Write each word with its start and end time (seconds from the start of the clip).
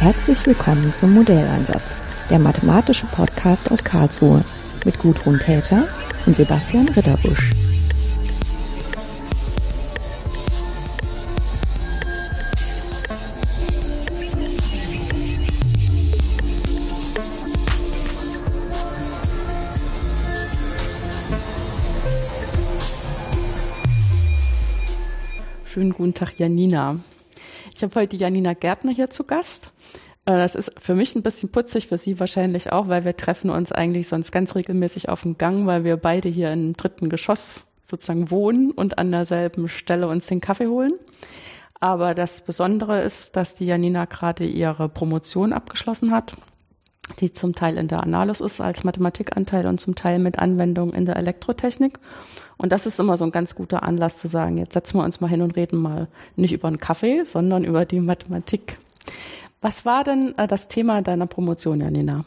Herzlich 0.00 0.46
willkommen 0.46 0.94
zum 0.94 1.12
Modelleinsatz, 1.12 2.06
der 2.30 2.38
mathematische 2.38 3.06
Podcast 3.08 3.70
aus 3.70 3.84
Karlsruhe 3.84 4.42
mit 4.86 4.98
Gudrun 4.98 5.38
Täter 5.38 5.86
und 6.24 6.34
Sebastian 6.34 6.88
Ritterbusch. 6.88 7.50
Schönen 25.66 25.92
guten 25.92 26.14
Tag, 26.14 26.38
Janina. 26.38 27.00
Ich 27.74 27.82
habe 27.82 27.94
heute 28.00 28.16
Janina 28.16 28.54
Gärtner 28.54 28.92
hier 28.92 29.10
zu 29.10 29.24
Gast. 29.24 29.70
Äh, 30.26 30.36
das 30.36 30.54
ist 30.54 30.72
für 30.78 30.94
mich 30.94 31.14
ein 31.14 31.22
bisschen 31.22 31.50
putzig, 31.50 31.88
für 31.88 31.98
Sie 31.98 32.20
wahrscheinlich 32.20 32.72
auch, 32.72 32.88
weil 32.88 33.04
wir 33.04 33.16
treffen 33.16 33.50
uns 33.50 33.72
eigentlich 33.72 34.08
sonst 34.08 34.32
ganz 34.32 34.54
regelmäßig 34.54 35.08
auf 35.08 35.22
dem 35.22 35.38
Gang, 35.38 35.66
weil 35.66 35.84
wir 35.84 35.96
beide 35.96 36.28
hier 36.28 36.52
im 36.52 36.74
dritten 36.74 37.08
Geschoss 37.08 37.64
sozusagen 37.88 38.30
wohnen 38.30 38.70
und 38.70 38.98
an 38.98 39.10
derselben 39.10 39.68
Stelle 39.68 40.08
uns 40.08 40.26
den 40.26 40.40
Kaffee 40.40 40.68
holen. 40.68 40.92
Aber 41.80 42.14
das 42.14 42.42
Besondere 42.42 43.02
ist, 43.02 43.36
dass 43.36 43.54
die 43.54 43.66
Janina 43.66 44.04
gerade 44.04 44.44
ihre 44.44 44.88
Promotion 44.88 45.52
abgeschlossen 45.52 46.12
hat 46.12 46.36
die 47.18 47.32
zum 47.32 47.54
Teil 47.54 47.76
in 47.76 47.88
der 47.88 48.02
Analysis 48.02 48.40
ist 48.40 48.60
als 48.60 48.84
Mathematikanteil 48.84 49.66
und 49.66 49.80
zum 49.80 49.94
Teil 49.94 50.18
mit 50.18 50.38
Anwendung 50.38 50.92
in 50.92 51.04
der 51.04 51.16
Elektrotechnik. 51.16 51.98
Und 52.56 52.72
das 52.72 52.86
ist 52.86 53.00
immer 53.00 53.16
so 53.16 53.24
ein 53.24 53.32
ganz 53.32 53.54
guter 53.54 53.82
Anlass 53.82 54.16
zu 54.16 54.28
sagen, 54.28 54.58
jetzt 54.58 54.74
setzen 54.74 54.98
wir 54.98 55.04
uns 55.04 55.20
mal 55.20 55.28
hin 55.28 55.42
und 55.42 55.56
reden 55.56 55.78
mal 55.78 56.08
nicht 56.36 56.52
über 56.52 56.68
einen 56.68 56.78
Kaffee, 56.78 57.24
sondern 57.24 57.64
über 57.64 57.84
die 57.84 58.00
Mathematik. 58.00 58.78
Was 59.60 59.84
war 59.84 60.04
denn 60.04 60.36
äh, 60.38 60.46
das 60.46 60.68
Thema 60.68 61.02
deiner 61.02 61.26
Promotion, 61.26 61.80
Janina? 61.80 62.24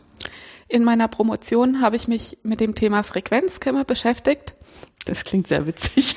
In 0.68 0.84
meiner 0.84 1.08
Promotion 1.08 1.82
habe 1.82 1.96
ich 1.96 2.08
mich 2.08 2.38
mit 2.44 2.60
dem 2.60 2.76
Thema 2.76 3.04
Frequenzkämme 3.04 3.86
beschäftigt. 3.86 4.56
Das 5.06 5.24
klingt 5.24 5.48
sehr 5.48 5.68
witzig. 5.68 6.16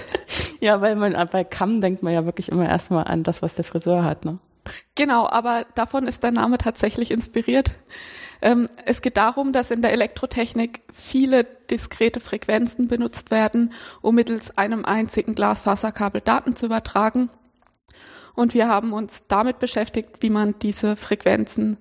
ja, 0.60 0.80
weil 0.80 0.96
man 0.96 1.14
bei 1.30 1.44
Kamm 1.44 1.80
denkt 1.80 2.02
man 2.02 2.12
ja 2.12 2.24
wirklich 2.24 2.50
immer 2.50 2.68
erstmal 2.68 3.04
an 3.04 3.22
das, 3.22 3.42
was 3.42 3.54
der 3.54 3.64
Friseur 3.64 4.04
hat, 4.04 4.24
ne? 4.24 4.38
Genau, 4.94 5.26
aber 5.26 5.64
davon 5.74 6.06
ist 6.06 6.22
der 6.22 6.32
Name 6.32 6.58
tatsächlich 6.58 7.10
inspiriert. 7.10 7.76
Ähm, 8.42 8.68
es 8.84 9.00
geht 9.00 9.16
darum, 9.16 9.52
dass 9.52 9.70
in 9.70 9.82
der 9.82 9.92
Elektrotechnik 9.92 10.82
viele 10.92 11.44
diskrete 11.44 12.20
Frequenzen 12.20 12.86
benutzt 12.86 13.30
werden, 13.30 13.72
um 14.02 14.14
mittels 14.14 14.56
einem 14.58 14.84
einzigen 14.84 15.34
Glasfaserkabel 15.34 16.20
Daten 16.20 16.54
zu 16.54 16.66
übertragen. 16.66 17.30
Und 18.38 18.54
wir 18.54 18.68
haben 18.68 18.92
uns 18.92 19.24
damit 19.26 19.58
beschäftigt, 19.58 20.18
wie 20.20 20.30
man 20.30 20.54
diese 20.62 20.94
Frequenzen 20.94 21.76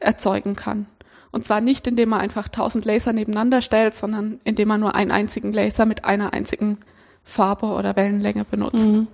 erzeugen 0.00 0.56
kann. 0.56 0.86
Und 1.30 1.46
zwar 1.46 1.60
nicht, 1.60 1.86
indem 1.86 2.08
man 2.08 2.20
einfach 2.20 2.48
tausend 2.48 2.84
Laser 2.84 3.12
nebeneinander 3.12 3.62
stellt, 3.62 3.94
sondern 3.94 4.40
indem 4.42 4.66
man 4.66 4.80
nur 4.80 4.96
einen 4.96 5.12
einzigen 5.12 5.52
Laser 5.52 5.86
mit 5.86 6.04
einer 6.04 6.32
einzigen 6.32 6.78
Farbe 7.22 7.66
oder 7.66 7.94
Wellenlänge 7.94 8.44
benutzt. 8.44 8.88
Mhm. 8.88 9.06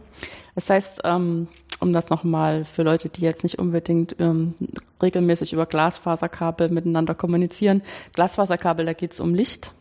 Das 0.55 0.71
heißt, 0.71 1.03
ähm, 1.05 1.49
um 1.79 1.93
das 1.93 2.09
nochmal 2.09 2.65
für 2.65 2.85
Leute, 2.85 3.11
die 3.11 3.21
jetzt 3.21 3.43
nicht 3.43 3.59
unbedingt 3.59 4.17
ähm, 4.19 4.55
regelmäßig 5.03 5.53
über 5.53 5.67
Glasfaserkabel 5.67 6.71
miteinander 6.71 7.15
kommunizieren. 7.15 7.83
Glasfaserkabel, 8.15 8.87
da 8.87 8.95
geht 8.95 9.13
es 9.13 9.21
um 9.21 9.35
Licht. 9.35 9.73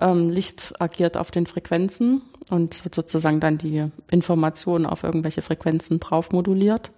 Ähm, 0.00 0.30
Licht 0.30 0.80
agiert 0.80 1.18
auf 1.18 1.30
den 1.30 1.46
Frequenzen 1.46 2.22
und 2.50 2.84
wird 2.84 2.94
sozusagen 2.94 3.40
dann 3.40 3.58
die 3.58 3.90
Informationen 4.10 4.86
auf 4.86 5.04
irgendwelche 5.04 5.42
Frequenzen 5.42 6.00
drauf 6.00 6.32
moduliert. 6.32 6.92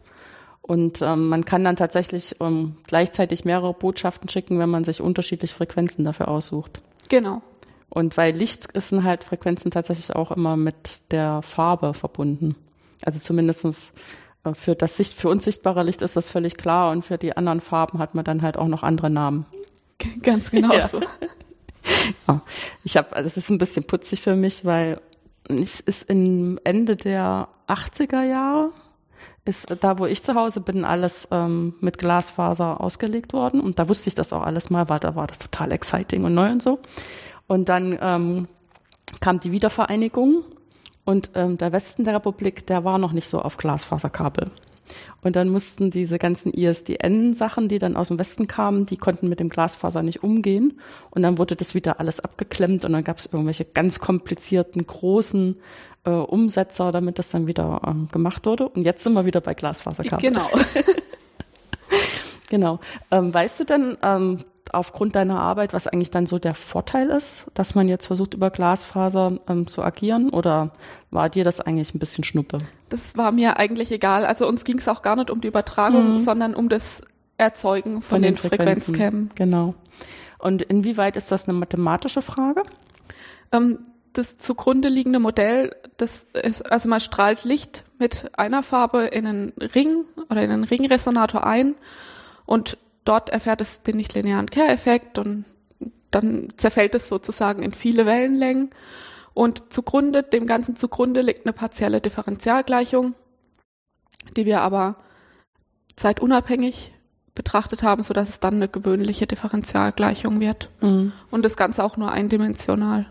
Und 0.63 1.03
ähm, 1.03 1.29
man 1.29 1.45
kann 1.45 1.63
dann 1.63 1.77
tatsächlich 1.77 2.37
ähm, 2.41 2.77
gleichzeitig 2.87 3.45
mehrere 3.45 3.75
Botschaften 3.75 4.29
schicken, 4.31 4.59
wenn 4.59 4.71
man 4.71 4.85
sich 4.85 5.03
unterschiedliche 5.03 5.55
Frequenzen 5.55 6.05
dafür 6.05 6.29
aussucht. 6.29 6.81
Genau. 7.11 7.43
Und 7.91 8.17
weil 8.17 8.35
Licht 8.35 8.73
ist 8.73 8.91
halt 8.91 9.25
Frequenzen 9.25 9.71
tatsächlich 9.71 10.17
auch 10.17 10.31
immer 10.31 10.57
mit 10.57 11.03
der 11.11 11.43
Farbe 11.43 11.93
verbunden. 11.93 12.57
Also 13.05 13.21
zumindestens 13.21 13.93
äh, 14.45 14.55
für 14.55 14.75
das 14.75 14.97
Sicht, 14.97 15.19
für 15.19 15.29
uns 15.29 15.45
sichtbare 15.45 15.83
Licht 15.83 16.03
ist 16.03 16.17
das 16.17 16.31
völlig 16.31 16.57
klar 16.57 16.91
und 16.91 17.05
für 17.05 17.19
die 17.19 17.37
anderen 17.37 17.61
Farben 17.61 17.99
hat 17.99 18.15
man 18.15 18.25
dann 18.25 18.43
halt 18.43 18.57
auch 18.57 18.69
noch 18.69 18.83
andere 18.83 19.11
Namen. 19.11 19.47
Ganz 20.23 20.51
genau 20.51 20.73
ja. 20.75 20.89
so. 20.89 21.01
ja. 22.27 22.43
Ich 22.85 22.97
habe, 22.97 23.15
also 23.15 23.27
es 23.27 23.37
ist 23.37 23.51
ein 23.51 23.59
bisschen 23.59 23.85
putzig 23.85 24.23
für 24.23 24.35
mich, 24.35 24.65
weil 24.65 25.01
es 25.49 25.81
ist 25.81 26.09
im 26.11 26.59
Ende 26.65 26.97
der 26.97 27.49
80er 27.69 28.23
Jahre 28.23 28.71
ist 29.45 29.77
da, 29.81 29.99
wo 29.99 30.07
ich 30.07 30.23
zu 30.23 30.35
Hause 30.35 30.61
bin, 30.61 30.85
alles 30.85 31.29
ähm, 31.31 31.75
mit 31.81 31.99
Glasfaser 31.99 32.81
ausgelegt 32.81 33.33
worden. 33.35 33.61
Und 33.61 33.79
da 33.79 33.89
wusste 33.89 34.09
ich 34.09 34.15
das 34.15 34.33
auch 34.33 34.43
alles 34.43 34.71
mal, 34.71 34.89
weil 34.89 35.01
da 35.01 35.15
war 35.17 35.27
das 35.27 35.39
total 35.39 35.73
exciting 35.73 36.25
und 36.25 36.35
neu 36.35 36.51
und 36.51 36.63
so. 36.63 36.79
Und 37.47 37.69
dann 37.69 37.99
ähm, 38.01 38.49
kam 39.21 39.39
die 39.39 39.53
Wiedervereinigung 39.53 40.45
und 41.05 41.31
ähm, 41.35 41.59
der 41.59 41.73
Westen 41.73 42.05
der 42.05 42.15
Republik, 42.15 42.67
der 42.67 42.85
war 42.85 42.99
noch 42.99 43.13
nicht 43.13 43.29
so 43.29 43.41
auf 43.41 43.59
Glasfaserkabel. 43.59 44.51
Und 45.23 45.37
dann 45.37 45.49
mussten 45.49 45.91
diese 45.91 46.19
ganzen 46.19 46.53
ISDN-Sachen, 46.53 47.69
die 47.69 47.79
dann 47.79 47.97
aus 47.97 48.09
dem 48.09 48.19
Westen 48.19 48.47
kamen, 48.47 48.85
die 48.85 48.97
konnten 48.97 49.29
mit 49.29 49.41
dem 49.41 49.49
Glasfaser 49.49 50.03
nicht 50.03 50.23
umgehen. 50.23 50.81
Und 51.11 51.23
dann 51.23 51.39
wurde 51.39 51.57
das 51.57 51.75
wieder 51.75 52.01
alles 52.01 52.21
abgeklemmt 52.21 52.85
und 52.85 52.93
dann 52.93 53.05
gab 53.05 53.19
es 53.19 53.27
irgendwelche 53.27 53.65
ganz 53.65 53.99
komplizierten, 53.99 54.87
großen 54.87 55.57
äh, 56.05 56.11
Umsetzer, 56.11 56.93
damit 56.93 57.19
das 57.19 57.31
dann 57.31 57.47
wieder 57.47 57.81
ähm, 57.87 58.09
gemacht 58.13 58.47
wurde. 58.47 58.69
Und 58.69 58.85
jetzt 58.85 59.05
sind 59.05 59.15
wir 59.15 59.25
wieder 59.25 59.41
bei 59.41 59.55
Glasfaserkabel. 59.55 60.31
Genau. 60.31 60.49
genau. 62.49 62.81
Ähm, 63.11 63.33
weißt 63.33 63.61
du 63.61 63.65
denn, 63.65 63.97
ähm, 64.03 64.45
aufgrund 64.75 65.17
deiner 65.17 65.39
Arbeit, 65.41 65.73
was 65.73 65.87
eigentlich 65.87 66.11
dann 66.11 66.27
so 66.27 66.39
der 66.39 66.55
Vorteil 66.55 67.11
ist, 67.11 67.51
dass 67.55 67.75
man 67.75 67.89
jetzt 67.89 68.07
versucht, 68.07 68.35
über 68.35 68.51
Glasfaser 68.51 69.39
ähm, 69.49 69.67
zu 69.67 69.83
agieren? 69.83 70.31
Oder 70.31 70.73
war 71.11 71.29
dir 71.29 71.45
das 71.45 71.61
eigentlich 71.61 71.95
ein 71.95 71.99
bisschen 71.99 72.25
Schnuppe? 72.25 72.59
Das 72.89 73.17
war 73.17 73.33
mir 73.33 73.59
eigentlich 73.59 73.91
egal. 73.91 74.27
Also 74.27 74.47
uns 74.47 74.65
ging 74.65 74.79
es 74.79 74.89
auch 74.89 75.03
gar 75.03 75.17
nicht 75.17 75.31
um 75.31 75.41
die 75.41 75.49
Übertragung, 75.49 76.15
mhm. 76.15 76.19
sondern 76.19 76.55
um 76.55 76.69
das 76.69 77.03
Erzeugen 77.39 77.95
von, 77.95 78.03
von 78.03 78.23
den, 78.23 78.35
den 78.35 78.37
Frequenzkämmen. 78.37 79.31
Genau. 79.35 79.75
Und 80.39 80.63
inwieweit 80.63 81.17
ist 81.17 81.33
das 81.33 81.49
eine 81.49 81.57
mathematische 81.59 82.23
Frage? 82.23 82.63
Ähm, 83.53 83.79
das 84.13 84.39
zugrunde 84.39 84.89
liegende 84.89 85.19
Modell, 85.19 85.75
das 85.97 86.27
ist, 86.35 86.71
also 86.71 86.89
man 86.89 87.01
strahlt 87.01 87.45
Licht 87.45 87.85
mit 87.99 88.31
einer 88.39 88.63
Farbe 88.63 89.07
in 89.07 89.27
einen 89.27 89.53
Ring 89.59 90.05
oder 90.31 90.43
in 90.43 90.51
einen 90.51 90.65
Ringresonator 90.65 91.45
ein 91.45 91.75
und 92.47 92.79
dort 93.05 93.31
erfährt 93.31 93.61
es 93.61 93.83
den 93.83 93.97
nichtlinearen 93.97 94.51
Kehreffekt 94.51 95.19
und 95.19 95.45
dann 96.11 96.53
zerfällt 96.57 96.95
es 96.95 97.09
sozusagen 97.09 97.63
in 97.63 97.73
viele 97.73 98.07
Wellenlängen. 98.07 98.71
Und 99.33 99.73
zugrunde, 99.73 100.23
dem 100.23 100.47
Ganzen 100.47 100.77
zugrunde 100.77 101.21
liegt 101.21 101.45
eine 101.45 101.53
partielle 101.53 102.01
Differentialgleichung, 102.01 103.15
die 104.37 104.47
wir 104.47 104.61
aber 104.61 104.97
zeitunabhängig 105.97 106.93
betrachtet 107.35 107.83
haben, 107.83 108.05
so 108.05 108.15
dass 108.15 108.29
es 108.29 108.39
dann 108.39 108.55
eine 108.55 108.69
gewöhnliche 108.69 109.27
Differentialgleichung 109.27 110.41
wird. 110.41 110.71
Mhm. 110.81 111.13
Und 111.33 111.45
das 111.45 111.57
Ganze 111.57 111.83
auch 111.83 111.97
nur 111.97 112.13
eindimensional. 112.13 113.07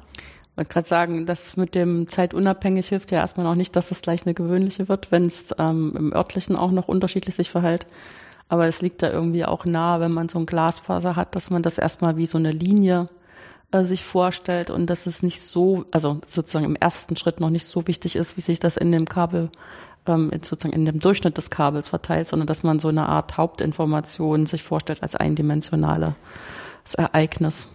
Ich 0.54 0.58
wollte 0.58 0.72
gerade 0.72 0.88
sagen, 0.88 1.26
das 1.26 1.58
mit 1.58 1.76
dem 1.76 2.08
zeitunabhängig 2.08 2.88
hilft 2.88 3.12
ja 3.12 3.18
erstmal 3.20 3.46
noch 3.46 3.56
nicht, 3.56 3.76
dass 3.76 3.92
es 3.92 4.02
gleich 4.02 4.26
eine 4.26 4.34
gewöhnliche 4.34 4.88
wird, 4.88 5.12
wenn 5.12 5.26
es 5.26 5.54
ähm, 5.58 5.94
im 5.98 6.14
örtlichen 6.14 6.56
auch 6.56 6.72
noch 6.72 6.88
unterschiedlich 6.88 7.36
sich 7.36 7.50
verhält. 7.50 7.86
Aber 8.54 8.68
es 8.68 8.84
liegt 8.84 9.02
da 9.02 9.10
irgendwie 9.10 9.46
auch 9.46 9.66
nahe, 9.66 10.00
wenn 10.00 10.12
man 10.12 10.30
so 10.30 10.38
ein 10.38 10.46
Glasfaser 10.46 11.16
hat, 11.16 11.36
dass 11.36 11.50
man 11.50 11.64
das 11.64 11.80
erstmal 11.80 12.18
wie 12.18 12.28
so 12.28 12.38
eine 12.38 12.52
Linie 12.52 13.10
äh, 13.72 13.84
sich 13.84 14.06
vorstellt 14.06 14.70
und 14.70 14.92
dass 14.92 15.08
es 15.08 15.24
nicht 15.24 15.42
so, 15.42 15.86
also 15.90 16.20
sozusagen 16.28 16.66
im 16.66 16.76
ersten 16.76 17.16
Schritt 17.16 17.40
noch 17.40 17.50
nicht 17.50 17.66
so 17.66 17.88
wichtig 17.88 18.16
ist, 18.16 18.38
wie 18.38 18.42
sich 18.42 18.60
das 18.60 18.78
in 18.78 18.92
dem 18.92 19.10
Kabel, 19.10 19.50
ähm, 20.06 20.30
sozusagen 20.44 20.76
in 20.76 20.86
dem 20.86 21.00
Durchschnitt 21.00 21.36
des 21.36 21.50
Kabels 21.50 21.90
verteilt, 21.90 22.28
sondern 22.28 22.46
dass 22.46 22.62
man 22.62 22.78
so 22.78 22.90
eine 22.90 23.10
Art 23.10 23.38
Hauptinformation 23.38 24.46
sich 24.46 24.62
vorstellt 24.62 25.02
als 25.02 25.16
eindimensionales 25.16 26.14
Ereignis. 26.96 27.68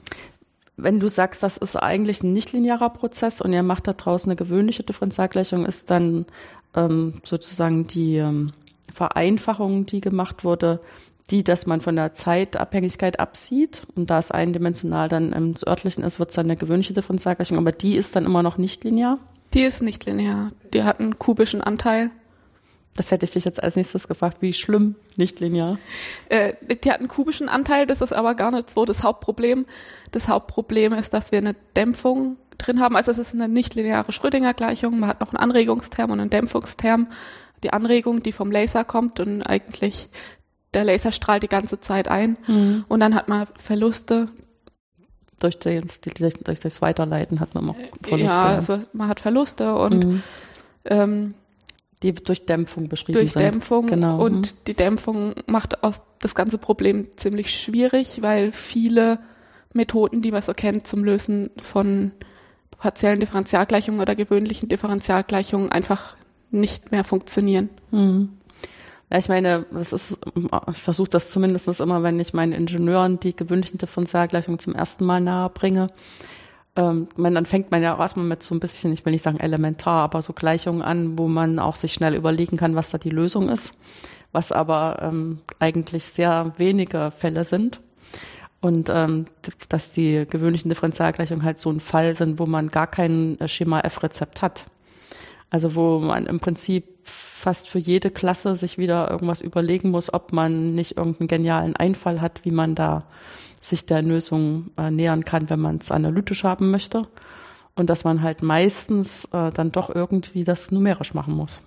Wenn 0.76 1.00
du 1.00 1.08
sagst, 1.08 1.42
das 1.42 1.56
ist 1.56 1.74
eigentlich 1.74 2.22
ein 2.22 2.32
nichtlinearer 2.32 2.90
Prozess 2.90 3.40
und 3.40 3.52
ihr 3.52 3.64
macht 3.64 3.88
da 3.88 3.94
draußen 3.94 4.30
eine 4.30 4.36
gewöhnliche 4.36 4.84
Differentialgleichung, 4.84 5.66
ist 5.66 5.90
dann 5.90 6.24
ähm, 6.76 7.14
sozusagen 7.24 7.88
die 7.88 8.18
ähm, 8.18 8.52
Vereinfachung, 8.92 9.86
die 9.86 10.00
gemacht 10.00 10.44
wurde, 10.44 10.80
die, 11.30 11.44
dass 11.44 11.66
man 11.66 11.80
von 11.80 11.96
der 11.96 12.14
Zeitabhängigkeit 12.14 13.20
absieht 13.20 13.82
und 13.94 14.08
da 14.08 14.18
es 14.18 14.30
eindimensional 14.30 15.08
dann 15.08 15.32
im 15.32 15.54
örtlichen 15.66 16.02
ist, 16.02 16.18
wird 16.18 16.30
es 16.30 16.36
dann 16.36 16.46
eine 16.46 16.56
gewöhnliche 16.56 16.94
Differentialgleichung, 16.94 17.58
aber 17.58 17.72
die 17.72 17.96
ist 17.96 18.16
dann 18.16 18.24
immer 18.24 18.42
noch 18.42 18.56
nicht 18.56 18.84
linear? 18.84 19.18
Die 19.54 19.62
ist 19.62 19.82
nicht 19.82 20.04
linear. 20.06 20.52
Die 20.72 20.84
hat 20.84 21.00
einen 21.00 21.18
kubischen 21.18 21.60
Anteil. 21.60 22.10
Das 22.96 23.10
hätte 23.10 23.24
ich 23.24 23.30
dich 23.30 23.44
jetzt 23.44 23.62
als 23.62 23.76
nächstes 23.76 24.08
gefragt. 24.08 24.38
Wie 24.40 24.52
schlimm 24.52 24.96
nicht 25.16 25.40
linear? 25.40 25.78
Äh, 26.28 26.54
die 26.82 26.90
hat 26.90 26.98
einen 26.98 27.08
kubischen 27.08 27.48
Anteil, 27.48 27.86
das 27.86 28.00
ist 28.00 28.12
aber 28.12 28.34
gar 28.34 28.50
nicht 28.50 28.70
so 28.70 28.84
das 28.84 29.02
Hauptproblem. 29.02 29.66
Das 30.10 30.28
Hauptproblem 30.28 30.94
ist, 30.94 31.14
dass 31.14 31.30
wir 31.30 31.38
eine 31.38 31.54
Dämpfung 31.76 32.36
drin 32.58 32.80
haben. 32.80 32.96
Also 32.96 33.12
es 33.12 33.18
ist 33.18 33.34
eine 33.34 33.48
nicht 33.48 33.74
lineare 33.74 34.12
Schrödinger-Gleichung. 34.12 34.98
Man 34.98 35.08
hat 35.08 35.20
noch 35.20 35.32
einen 35.32 35.38
Anregungsterm 35.38 36.10
und 36.10 36.20
einen 36.20 36.30
Dämpfungsterm 36.30 37.06
die 37.62 37.72
Anregung, 37.72 38.22
die 38.22 38.32
vom 38.32 38.50
Laser 38.50 38.84
kommt 38.84 39.20
und 39.20 39.42
eigentlich 39.42 40.08
der 40.74 40.84
Laser 40.84 41.12
strahlt 41.12 41.42
die 41.42 41.48
ganze 41.48 41.80
Zeit 41.80 42.08
ein 42.08 42.36
Mhm. 42.46 42.84
und 42.88 43.00
dann 43.00 43.14
hat 43.14 43.28
man 43.28 43.46
Verluste. 43.56 44.28
Durch, 45.40 45.58
den, 45.58 45.88
durch, 46.44 46.58
das 46.60 46.82
Weiterleiten 46.82 47.38
hat 47.40 47.54
man 47.54 47.64
immer 47.64 47.76
Verluste. 48.02 48.26
Ja, 48.26 48.42
also 48.46 48.78
man 48.92 49.08
hat 49.08 49.20
Verluste 49.20 49.74
und 49.76 50.04
Mhm. 50.04 50.22
ähm, 50.84 51.34
die 52.02 52.12
durch 52.14 52.44
Dämpfung 52.46 52.88
beschrieben 52.88 53.18
durch 53.18 53.32
sind. 53.32 53.40
Dämpfung 53.42 53.86
Genau. 53.86 54.14
Mhm. 54.16 54.20
und 54.20 54.68
die 54.68 54.74
Dämpfung 54.74 55.34
macht 55.46 55.82
aus 55.82 56.02
das 56.20 56.34
ganze 56.34 56.58
Problem 56.58 57.08
ziemlich 57.16 57.50
schwierig, 57.54 58.22
weil 58.22 58.52
viele 58.52 59.20
Methoden, 59.72 60.22
die 60.22 60.32
man 60.32 60.42
so 60.42 60.54
kennt 60.54 60.86
zum 60.86 61.04
Lösen 61.04 61.50
von 61.56 62.12
partiellen 62.78 63.20
Differentialgleichungen 63.20 64.00
oder 64.00 64.14
gewöhnlichen 64.14 64.68
Differentialgleichungen 64.68 65.70
einfach 65.72 66.16
nicht 66.50 66.90
mehr 66.90 67.04
funktionieren. 67.04 67.70
Mhm. 67.90 68.30
Ja, 69.10 69.18
ich 69.18 69.28
meine, 69.28 69.64
das 69.72 69.92
ist, 69.92 70.18
ich 70.72 70.82
versuche 70.82 71.08
das 71.08 71.30
zumindest 71.30 71.80
immer, 71.80 72.02
wenn 72.02 72.20
ich 72.20 72.34
meinen 72.34 72.52
Ingenieuren 72.52 73.18
die 73.18 73.34
gewöhnlichen 73.34 73.78
Differentialgleichungen 73.78 74.58
zum 74.58 74.74
ersten 74.74 75.06
Mal 75.06 75.20
nahe 75.20 75.48
bringe. 75.48 75.88
Ähm, 76.76 77.08
man, 77.16 77.34
dann 77.34 77.46
fängt 77.46 77.70
man 77.70 77.82
ja 77.82 77.94
auch 77.94 78.00
erstmal 78.00 78.26
mit 78.26 78.42
so 78.42 78.54
ein 78.54 78.60
bisschen, 78.60 78.92
ich 78.92 79.04
will 79.06 79.12
nicht 79.12 79.22
sagen 79.22 79.40
elementar, 79.40 80.02
aber 80.02 80.20
so 80.20 80.34
Gleichungen 80.34 80.82
an, 80.82 81.18
wo 81.18 81.26
man 81.26 81.58
auch 81.58 81.76
sich 81.76 81.94
schnell 81.94 82.14
überlegen 82.14 82.58
kann, 82.58 82.76
was 82.76 82.90
da 82.90 82.98
die 82.98 83.10
Lösung 83.10 83.48
ist, 83.48 83.78
was 84.32 84.52
aber 84.52 84.98
ähm, 85.00 85.40
eigentlich 85.58 86.04
sehr 86.04 86.52
wenige 86.58 87.10
Fälle 87.10 87.44
sind. 87.44 87.80
Und 88.60 88.90
ähm, 88.90 89.24
dass 89.68 89.92
die 89.92 90.26
gewöhnlichen 90.28 90.68
Differentialgleichungen 90.68 91.44
halt 91.44 91.60
so 91.60 91.70
ein 91.70 91.80
Fall 91.80 92.14
sind, 92.14 92.38
wo 92.38 92.46
man 92.46 92.68
gar 92.68 92.88
kein 92.88 93.40
äh, 93.40 93.48
Schema 93.48 93.80
F-Rezept 93.80 94.42
hat. 94.42 94.66
Also 95.50 95.74
wo 95.74 95.98
man 95.98 96.26
im 96.26 96.40
Prinzip 96.40 96.84
fast 97.04 97.68
für 97.68 97.78
jede 97.78 98.10
Klasse 98.10 98.56
sich 98.56 98.76
wieder 98.76 99.10
irgendwas 99.10 99.40
überlegen 99.40 99.90
muss, 99.90 100.12
ob 100.12 100.32
man 100.32 100.74
nicht 100.74 100.96
irgendeinen 100.96 101.28
genialen 101.28 101.76
Einfall 101.76 102.20
hat, 102.20 102.44
wie 102.44 102.50
man 102.50 102.74
da 102.74 103.04
sich 103.60 103.86
der 103.86 104.02
Lösung 104.02 104.70
äh, 104.76 104.90
nähern 104.90 105.24
kann, 105.24 105.48
wenn 105.50 105.60
man 105.60 105.78
es 105.78 105.90
analytisch 105.90 106.44
haben 106.44 106.70
möchte. 106.70 107.06
Und 107.74 107.90
dass 107.90 108.04
man 108.04 108.22
halt 108.22 108.42
meistens 108.42 109.26
äh, 109.26 109.52
dann 109.52 109.72
doch 109.72 109.94
irgendwie 109.94 110.44
das 110.44 110.70
numerisch 110.70 111.14
machen 111.14 111.34
muss. 111.34 111.62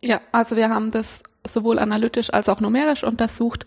Ja, 0.00 0.20
also 0.30 0.56
wir 0.56 0.70
haben 0.70 0.90
das 0.90 1.22
sowohl 1.46 1.78
analytisch 1.78 2.32
als 2.32 2.48
auch 2.48 2.60
numerisch 2.60 3.02
untersucht. 3.02 3.66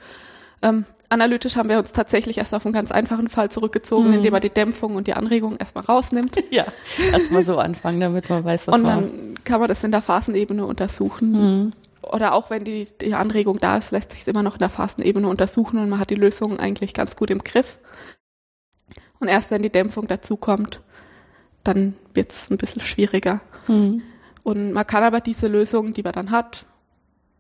Ähm, 0.62 0.86
analytisch 1.12 1.56
haben 1.56 1.70
wir 1.70 1.78
uns 1.80 1.92
tatsächlich 1.92 2.38
erst 2.38 2.54
auf 2.54 2.66
einen 2.66 2.74
ganz 2.74 2.92
einfachen 2.92 3.28
Fall 3.28 3.52
zurückgezogen, 3.52 4.08
Mhm. 4.10 4.14
indem 4.16 4.32
man 4.32 4.42
die 4.42 4.50
Dämpfung 4.50 4.96
und 4.96 5.08
die 5.08 5.14
Anregung 5.14 5.58
erstmal 5.58 5.84
rausnimmt. 5.86 6.36
Ja, 6.52 6.66
erstmal 7.12 7.44
so 7.44 7.58
anfangen, 7.58 8.00
damit 8.00 8.30
man 8.30 8.44
weiß, 8.44 8.68
was 8.68 8.76
und 8.76 8.84
man. 8.84 9.02
dann 9.02 9.36
kann 9.44 9.60
man 9.60 9.68
das 9.70 9.84
in 9.84 9.92
der 9.92 10.02
Phasenebene 10.02 10.66
untersuchen. 10.66 11.32
Mhm. 11.32 11.74
Oder 12.02 12.34
auch 12.34 12.50
wenn 12.50 12.64
die, 12.64 12.88
die 13.00 13.14
Anregung 13.14 13.60
da 13.60 13.78
ist, 13.78 13.92
lässt 13.92 14.12
sich 14.12 14.22
es 14.22 14.28
immer 14.28 14.42
noch 14.44 14.54
in 14.54 14.60
der 14.60 14.70
Phasenebene 14.70 15.28
untersuchen 15.28 15.78
und 15.80 15.90
man 15.90 16.00
hat 16.00 16.10
die 16.10 16.16
Lösung 16.16 16.60
eigentlich 16.60 16.94
ganz 16.94 17.16
gut 17.16 17.30
im 17.30 17.44
Griff. 17.44 17.78
Und 19.20 19.28
erst 19.28 19.52
wenn 19.52 19.62
die 19.62 19.70
Dämpfung 19.70 20.08
dazukommt, 20.08 20.82
dann 21.64 21.94
wird 22.14 22.32
es 22.32 22.50
ein 22.50 22.58
bisschen 22.58 22.82
schwieriger. 22.82 23.42
Mhm. 23.68 24.02
Und 24.44 24.72
man 24.74 24.88
kann 24.88 25.04
aber 25.04 25.20
diese 25.22 25.48
Lösungen, 25.48 25.94
die 25.94 26.02
man 26.02 26.14
dann 26.14 26.32
hat, 26.32 26.66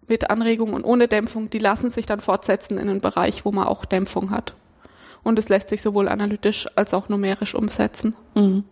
mit 0.07 0.29
Anregung 0.29 0.73
und 0.73 0.83
ohne 0.83 1.07
Dämpfung, 1.07 1.49
die 1.49 1.59
lassen 1.59 1.89
sich 1.89 2.05
dann 2.05 2.19
fortsetzen 2.19 2.77
in 2.77 2.89
einen 2.89 3.01
Bereich, 3.01 3.45
wo 3.45 3.51
man 3.51 3.67
auch 3.67 3.85
Dämpfung 3.85 4.31
hat. 4.31 4.55
Und 5.23 5.37
es 5.37 5.49
lässt 5.49 5.69
sich 5.69 5.83
sowohl 5.83 6.09
analytisch 6.09 6.67
als 6.75 6.95
auch 6.95 7.07
numerisch 7.07 7.53
umsetzen. 7.53 8.15
Mhm. 8.33 8.63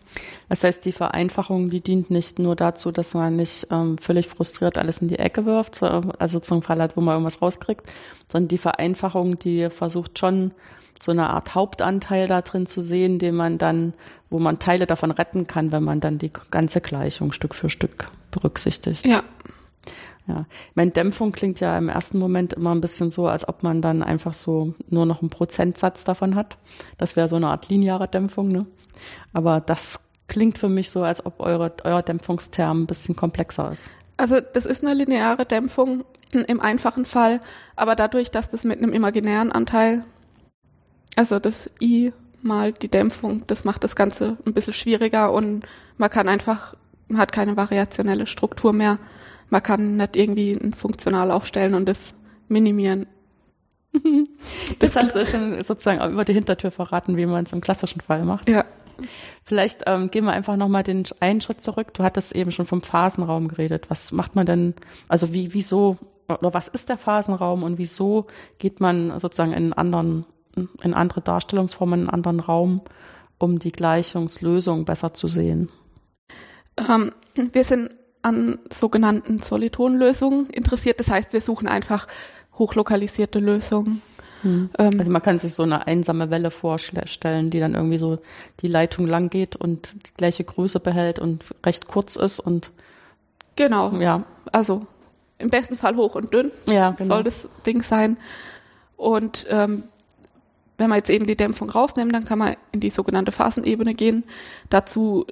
Das 0.49 0.63
heißt, 0.63 0.83
die 0.83 0.91
Vereinfachung, 0.91 1.69
die 1.69 1.81
dient 1.81 2.09
nicht 2.09 2.39
nur 2.39 2.55
dazu, 2.55 2.91
dass 2.91 3.13
man 3.13 3.35
nicht 3.35 3.67
ähm, 3.69 3.99
völlig 3.99 4.27
frustriert 4.27 4.79
alles 4.79 4.99
in 4.99 5.07
die 5.07 5.19
Ecke 5.19 5.45
wirft, 5.45 5.75
so, 5.75 5.85
also 5.85 6.39
zum 6.39 6.63
Fall 6.63 6.81
hat, 6.81 6.97
wo 6.97 7.01
man 7.01 7.13
irgendwas 7.13 7.41
rauskriegt, 7.41 7.85
sondern 8.31 8.47
die 8.47 8.57
Vereinfachung, 8.57 9.37
die 9.37 9.69
versucht 9.69 10.17
schon 10.17 10.51
so 11.01 11.11
eine 11.11 11.29
Art 11.29 11.53
Hauptanteil 11.53 12.27
da 12.27 12.41
drin 12.41 12.65
zu 12.65 12.81
sehen, 12.81 13.19
den 13.19 13.35
man 13.35 13.59
dann, 13.59 13.93
wo 14.29 14.39
man 14.39 14.59
Teile 14.59 14.87
davon 14.87 15.11
retten 15.11 15.45
kann, 15.45 15.71
wenn 15.71 15.83
man 15.83 15.99
dann 15.99 16.17
die 16.17 16.31
ganze 16.51 16.81
Gleichung 16.81 17.31
Stück 17.31 17.53
für 17.53 17.69
Stück 17.69 18.09
berücksichtigt. 18.31 19.05
Ja, 19.05 19.23
Ja, 20.29 20.45
ich 20.69 20.75
meine, 20.75 20.91
Dämpfung 20.91 21.31
klingt 21.31 21.59
ja 21.59 21.75
im 21.75 21.89
ersten 21.89 22.19
Moment 22.19 22.53
immer 22.53 22.73
ein 22.73 22.81
bisschen 22.81 23.09
so, 23.09 23.27
als 23.27 23.49
ob 23.49 23.63
man 23.63 23.81
dann 23.81 24.03
einfach 24.03 24.35
so 24.35 24.75
nur 24.87 25.07
noch 25.07 25.21
einen 25.21 25.31
Prozentsatz 25.31 26.03
davon 26.03 26.35
hat. 26.35 26.57
Das 26.99 27.15
wäre 27.15 27.27
so 27.27 27.35
eine 27.35 27.47
Art 27.47 27.67
lineare 27.67 28.07
Dämpfung, 28.07 28.47
ne? 28.47 28.67
Aber 29.33 29.59
das 29.59 29.99
klingt 30.27 30.59
für 30.59 30.69
mich 30.69 30.91
so, 30.91 31.01
als 31.01 31.25
ob 31.25 31.39
eure, 31.39 31.73
euer 31.83 32.03
Dämpfungsterm 32.03 32.83
ein 32.83 32.85
bisschen 32.85 33.15
komplexer 33.15 33.71
ist. 33.71 33.89
also 34.17 34.39
das 34.39 34.65
ist 34.65 34.83
eine 34.85 34.93
lineare 34.93 35.45
Dämpfung 35.45 36.03
im 36.31 36.59
einfachen 36.59 37.05
Fall, 37.05 37.41
aber 37.75 37.95
dadurch, 37.95 38.29
dass 38.29 38.49
das 38.49 38.63
mit 38.63 38.77
einem 38.77 38.93
imaginären 38.93 39.51
Anteil, 39.51 40.03
also 41.15 41.39
das 41.39 41.71
I 41.81 42.13
mal 42.43 42.71
die 42.71 42.89
Dämpfung, 42.89 43.43
das 43.47 43.63
macht 43.63 43.83
das 43.83 43.95
Ganze 43.95 44.37
ein 44.45 44.53
bisschen 44.53 44.73
schwieriger 44.73 45.31
und 45.31 45.65
man 45.97 46.09
kann 46.11 46.27
einfach, 46.29 46.75
man 47.07 47.19
hat 47.19 47.31
keine 47.31 47.57
variationelle 47.57 48.27
Struktur 48.27 48.73
mehr. 48.73 48.99
Man 49.49 49.63
kann 49.63 49.97
nicht 49.97 50.15
irgendwie 50.15 50.53
ein 50.53 50.73
Funktional 50.73 51.31
aufstellen 51.31 51.73
und 51.73 51.87
das 51.87 52.13
minimieren. 52.47 53.07
Das 54.79 54.95
hast 54.95 55.15
du 55.15 55.25
schon 55.25 55.61
sozusagen 55.61 56.13
über 56.13 56.23
die 56.23 56.33
Hintertür 56.33 56.71
verraten, 56.71 57.17
wie 57.17 57.25
man 57.25 57.43
es 57.43 57.53
im 57.53 57.59
klassischen 57.59 58.01
Fall 58.01 58.23
macht. 58.23 58.47
Ja. 58.47 58.65
Vielleicht 59.43 59.83
ähm, 59.87 60.11
gehen 60.11 60.25
wir 60.25 60.31
einfach 60.31 60.55
nochmal 60.55 60.83
den 60.83 61.03
einen 61.19 61.41
Schritt 61.41 61.61
zurück. 61.61 61.93
Du 61.93 62.03
hattest 62.03 62.35
eben 62.35 62.51
schon 62.51 62.65
vom 62.65 62.81
Phasenraum 62.81 63.47
geredet. 63.47 63.89
Was 63.89 64.11
macht 64.11 64.35
man 64.35 64.45
denn, 64.45 64.75
also 65.07 65.33
wie, 65.33 65.53
wieso, 65.53 65.97
oder 66.27 66.53
was 66.53 66.67
ist 66.67 66.89
der 66.89 66.97
Phasenraum 66.97 67.63
und 67.63 67.77
wieso 67.77 68.27
geht 68.57 68.79
man 68.79 69.17
sozusagen 69.19 69.53
in 69.53 69.73
anderen, 69.73 70.25
in 70.83 70.93
andere 70.93 71.21
Darstellungsformen, 71.21 72.01
in 72.01 72.05
einen 72.07 72.13
anderen 72.13 72.39
Raum, 72.39 72.81
um 73.37 73.59
die 73.59 73.71
Gleichungslösung 73.71 74.85
besser 74.85 75.13
zu 75.13 75.27
sehen? 75.27 75.69
Ähm, 76.77 77.11
wir 77.51 77.63
sind 77.63 77.91
an 78.21 78.59
sogenannten 78.71 79.41
Solitonlösungen 79.41 80.47
interessiert. 80.49 80.99
Das 80.99 81.09
heißt, 81.09 81.33
wir 81.33 81.41
suchen 81.41 81.67
einfach 81.67 82.07
hochlokalisierte 82.57 83.39
Lösungen. 83.39 84.01
Ähm, 84.43 84.69
Also 84.77 85.11
man 85.11 85.21
kann 85.21 85.39
sich 85.39 85.53
so 85.53 85.63
eine 85.63 85.87
einsame 85.87 86.29
Welle 86.29 86.51
vorstellen, 86.51 87.49
die 87.49 87.59
dann 87.59 87.75
irgendwie 87.75 87.97
so 87.97 88.19
die 88.61 88.67
Leitung 88.67 89.05
lang 89.07 89.29
geht 89.29 89.55
und 89.55 89.93
die 90.07 90.13
gleiche 90.15 90.43
Größe 90.43 90.79
behält 90.79 91.19
und 91.19 91.43
recht 91.65 91.87
kurz 91.87 92.15
ist 92.15 92.39
und 92.39 92.71
genau. 93.55 93.93
ja, 93.99 94.23
Also 94.51 94.85
im 95.37 95.49
besten 95.49 95.77
Fall 95.77 95.95
hoch 95.95 96.15
und 96.15 96.33
dünn 96.33 96.51
ja, 96.65 96.91
genau. 96.91 97.15
soll 97.15 97.23
das 97.23 97.47
Ding 97.65 97.81
sein. 97.81 98.17
Und 98.97 99.45
ähm, 99.49 99.83
wenn 100.77 100.89
man 100.89 100.97
jetzt 100.97 101.09
eben 101.09 101.25
die 101.25 101.35
Dämpfung 101.37 101.69
rausnimmt, 101.69 102.13
dann 102.13 102.25
kann 102.25 102.39
man 102.39 102.55
in 102.71 102.79
die 102.79 102.89
sogenannte 102.89 103.31
Phasenebene 103.31 103.93
gehen. 103.93 104.23
Dazu 104.69 105.25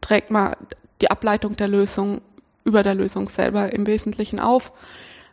trägt 0.00 0.30
man 0.30 0.54
die 1.00 1.10
Ableitung 1.10 1.56
der 1.56 1.68
Lösung 1.68 2.20
über 2.64 2.82
der 2.82 2.94
Lösung 2.94 3.28
selber 3.28 3.72
im 3.72 3.86
Wesentlichen 3.86 4.40
auf. 4.40 4.72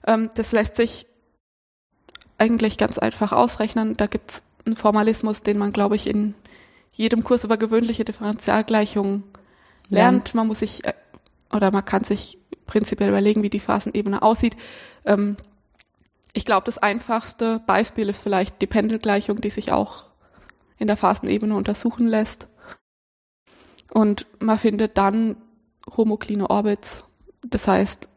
Ähm, 0.06 0.30
das 0.36 0.52
lässt 0.52 0.76
sich 0.76 1.08
eigentlich 2.38 2.78
ganz 2.78 2.98
einfach 2.98 3.32
ausrechnen. 3.32 3.98
Da 3.98 4.08
gibt's 4.08 4.44
einen 4.66 4.76
Formalismus, 4.76 5.44
den 5.44 5.58
man, 5.58 5.72
glaube 5.72 5.96
ich, 5.96 6.08
in 6.08 6.36
jedem 6.92 7.24
Kurs 7.24 7.44
über 7.44 7.58
gewöhnliche 7.58 8.06
Differentialgleichungen 8.06 9.24
lernt. 9.90 10.34
Man 10.36 10.48
muss 10.48 10.60
sich 10.60 10.86
äh, 10.86 10.94
oder 11.52 11.72
man 11.72 11.86
kann 11.86 12.04
sich 12.04 12.38
prinzipiell 12.66 13.10
überlegen, 13.10 13.44
wie 13.44 13.50
die 13.50 13.60
Phasenebene 13.60 14.22
aussieht. 14.22 14.56
Ähm, 15.06 15.38
ich 16.34 16.46
glaube, 16.46 16.66
das 16.66 16.78
einfachste 16.78 17.60
Beispiel 17.60 18.10
ist 18.10 18.22
vielleicht 18.22 18.62
die 18.62 18.68
Pendelgleichung, 18.68 19.42
die 19.42 19.50
sich 19.50 19.72
auch 19.72 20.06
in 20.78 20.88
der 20.88 20.98
Phasenebene 20.98 21.56
untersuchen 21.56 22.08
lässt. 22.08 22.48
Und 23.94 24.26
man 24.40 24.58
findet 24.58 24.98
dann 24.98 25.36
homokline 25.98 26.50
Orbits, 26.50 27.04
das 27.44 27.68
heißt 27.68 28.10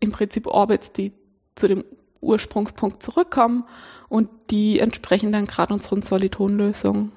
im 0.00 0.10
Prinzip 0.10 0.46
Orbits, 0.46 0.92
die 0.92 1.12
zu 1.54 1.68
dem 1.68 1.84
Ursprungspunkt 2.20 3.02
zurückkommen 3.02 3.64
und 4.08 4.28
die 4.50 4.78
entsprechen 4.78 5.32
dann 5.32 5.46
gerade 5.46 5.74
unseren 5.74 6.02
Solitonlösungen. 6.02 7.12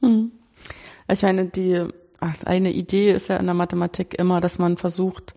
Hm. 0.00 0.32
Ich 1.08 1.22
meine, 1.22 1.46
die 1.46 1.86
eine 2.44 2.72
Idee 2.72 3.12
ist 3.12 3.28
ja 3.28 3.36
in 3.36 3.46
der 3.46 3.54
Mathematik 3.54 4.14
immer, 4.18 4.40
dass 4.40 4.58
man 4.58 4.76
versucht, 4.76 5.34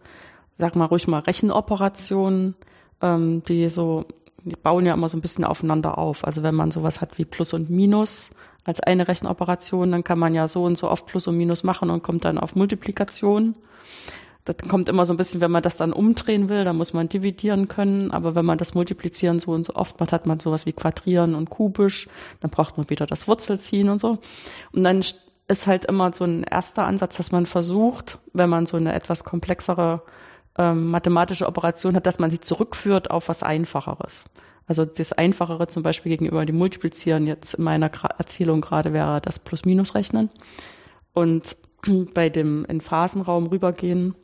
sag 0.58 0.76
mal 0.76 0.86
ruhig 0.86 1.08
mal 1.08 1.20
Rechenoperationen, 1.20 2.56
ähm, 3.02 3.44
die 3.48 3.70
so, 3.70 4.06
die 4.44 4.56
bauen 4.56 4.86
ja 4.86 4.94
immer 4.94 5.08
so 5.08 5.18
ein 5.18 5.22
bisschen 5.22 5.46
aufeinander 5.46 5.98
auf. 5.98 6.26
Also 6.26 6.44
wenn 6.44 6.56
man 6.56 6.72
sowas 6.72 7.02
hat 7.02 7.18
wie 7.18 7.26
Plus 7.26 7.54
und 7.54 7.70
Minus 7.70 8.32
als 8.66 8.82
eine 8.82 9.08
Rechenoperation, 9.08 9.92
dann 9.92 10.04
kann 10.04 10.20
man 10.20 10.36
ja 10.36 10.48
so 10.48 10.64
und 10.66 10.78
so 10.78 10.90
oft 10.90 11.06
Plus 11.06 11.28
und 11.28 11.38
Minus 11.38 11.64
machen 11.64 11.90
und 11.90 12.04
kommt 12.04 12.26
dann 12.26 12.38
auf 12.38 12.56
Multiplikation. 12.56 13.56
Das 14.46 14.58
kommt 14.68 14.90
immer 14.90 15.06
so 15.06 15.14
ein 15.14 15.18
bisschen, 15.18 15.40
wenn 15.40 15.52
man 15.52 15.64
das 15.64 15.78
dann 15.78 15.94
umdrehen 15.94 16.50
will, 16.50 16.66
dann 16.66 16.76
muss 16.76 16.94
man 16.94 17.08
dividieren 17.08 17.70
können. 17.70 18.12
Aber 18.12 18.36
wenn 18.36 18.46
man 18.46 18.58
das 18.58 18.74
Multiplizieren 18.74 19.40
so 19.40 19.52
und 19.52 19.66
so 19.66 19.76
oft 19.76 20.00
macht, 20.00 20.12
hat 20.12 20.26
man 20.26 20.40
sowas 20.40 20.66
wie 20.66 20.74
Quadrieren 20.74 21.34
und 21.34 21.50
Kubisch. 21.50 22.10
Dann 22.42 22.52
braucht 22.52 22.78
man 22.78 22.90
wieder 22.90 23.06
das 23.06 23.28
Wurzelziehen 23.28 23.90
und 23.90 24.00
so. 24.00 24.20
Und 24.74 24.84
dann 24.84 25.02
ist 25.48 25.68
halt 25.68 25.86
immer 25.86 26.14
so 26.14 26.26
ein 26.26 26.44
erster 26.44 26.86
Ansatz, 26.86 27.18
dass 27.18 27.32
man 27.32 27.46
versucht, 27.46 28.20
wenn 28.34 28.50
man 28.50 28.66
so 28.66 28.78
eine 28.78 28.94
etwas 28.94 29.24
komplexere 29.24 30.02
ähm, 30.58 30.90
mathematische 30.90 31.48
Operation 31.48 31.96
hat, 31.96 32.06
dass 32.06 32.20
man 32.20 32.30
die 32.30 32.40
zurückführt 32.40 33.12
auf 33.12 33.30
was 33.30 33.44
Einfacheres. 33.44 34.26
Also 34.68 34.86
das 34.86 35.12
Einfachere 35.12 35.68
zum 35.68 35.84
Beispiel 35.84 36.12
gegenüber 36.12 36.46
dem 36.46 36.58
Multiplizieren 36.58 37.28
jetzt 37.28 37.56
in 37.56 37.64
meiner 37.64 37.92
Erzählung 38.18 38.62
gerade 38.62 38.94
wäre 38.94 39.20
das 39.20 39.40
Plus-Minus-Rechnen. 39.40 40.30
Und 41.14 41.56
bei 42.14 42.30
dem 42.30 42.66
in 42.66 42.82
Phasenraum 42.82 43.48
rübergehen 43.48 44.16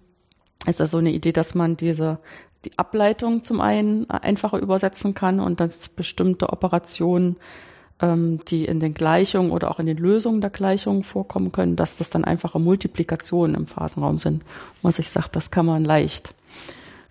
ist 0.68 0.80
das 0.80 0.92
so 0.92 0.98
eine 0.98 1.12
Idee, 1.12 1.32
dass 1.32 1.56
man 1.56 1.78
diese 1.78 2.20
die 2.66 2.78
Ableitung 2.78 3.44
zum 3.44 3.62
einen 3.62 4.10
einfacher 4.10 4.60
übersetzen 4.60 5.14
kann 5.14 5.40
und 5.40 5.60
dass 5.60 5.90
bestimmte 5.90 6.50
Operationen, 6.50 7.38
ähm, 8.02 8.42
die 8.48 8.66
in 8.66 8.80
den 8.80 8.94
Gleichungen 8.94 9.52
oder 9.52 9.72
auch 9.72 9.80
in 9.80 9.86
den 9.86 9.98
Lösungen 9.98 10.42
der 10.42 10.50
Gleichungen 10.50 11.04
vorkommen 11.04 11.52
können, 11.52 11.76
dass 11.76 11.96
das 11.98 12.10
dann 12.10 12.26
einfache 12.26 12.60
Multiplikationen 12.60 13.56
im 13.56 13.68
Phasenraum 13.68 14.18
sind. 14.18 14.44
Und 14.82 14.94
sich 14.94 15.10
sagt, 15.10 15.36
das 15.36 15.52
kann 15.52 15.66
man 15.66 15.86
leicht. 15.86 16.34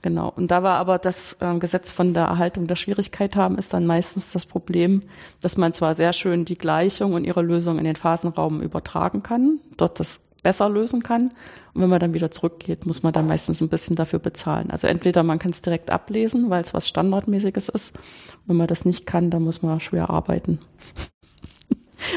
Genau. 0.02 0.33
Und 0.37 0.50
da 0.50 0.62
war 0.62 0.76
aber 0.76 0.99
das 0.99 1.37
äh, 1.40 1.59
Gesetz 1.59 1.90
von 1.90 2.14
der 2.14 2.25
Erhaltung 2.25 2.67
der 2.69 2.76
Schwierigkeit 2.76 3.35
haben, 3.35 3.59
ist 3.59 3.73
dann 3.73 3.85
meistens 3.85 4.31
das 4.31 4.47
Problem, 4.47 5.02
dass 5.40 5.57
man 5.57 5.75
zwar 5.75 5.95
sehr 5.95 6.12
schön 6.12 6.45
die 6.45 6.59
Gleichung 6.59 7.14
und 7.14 7.25
ihre 7.25 7.43
Lösung 7.43 7.78
in 7.78 7.85
den 7.85 7.97
Phasenraum 7.97 8.62
übertragen 8.62 9.23
kann, 9.25 9.59
dort 9.76 9.99
das 9.99 10.28
besser 10.42 10.68
lösen 10.68 11.02
kann. 11.02 11.33
Und 11.75 11.83
wenn 11.83 11.90
man 11.90 12.00
dann 12.00 12.14
wieder 12.14 12.30
zurückgeht, 12.30 12.87
muss 12.87 13.02
man 13.02 13.12
dann 13.12 13.26
meistens 13.26 13.61
ein 13.61 13.68
bisschen 13.68 13.97
dafür 13.97 14.18
bezahlen. 14.18 14.71
Also 14.71 14.87
entweder 14.87 15.23
man 15.23 15.38
kann 15.38 15.50
es 15.50 15.62
direkt 15.62 15.90
ablesen, 15.90 16.50
weil 16.50 16.62
es 16.62 16.75
was 16.75 16.88
Standardmäßiges 16.88 17.68
ist. 17.68 17.99
Wenn 18.47 18.57
man 18.57 18.66
das 18.66 18.85
nicht 18.85 19.07
kann, 19.07 19.30
dann 19.30 19.42
muss 19.42 19.62
man 19.62 19.80
schwer 19.80 20.11
arbeiten. 20.11 20.59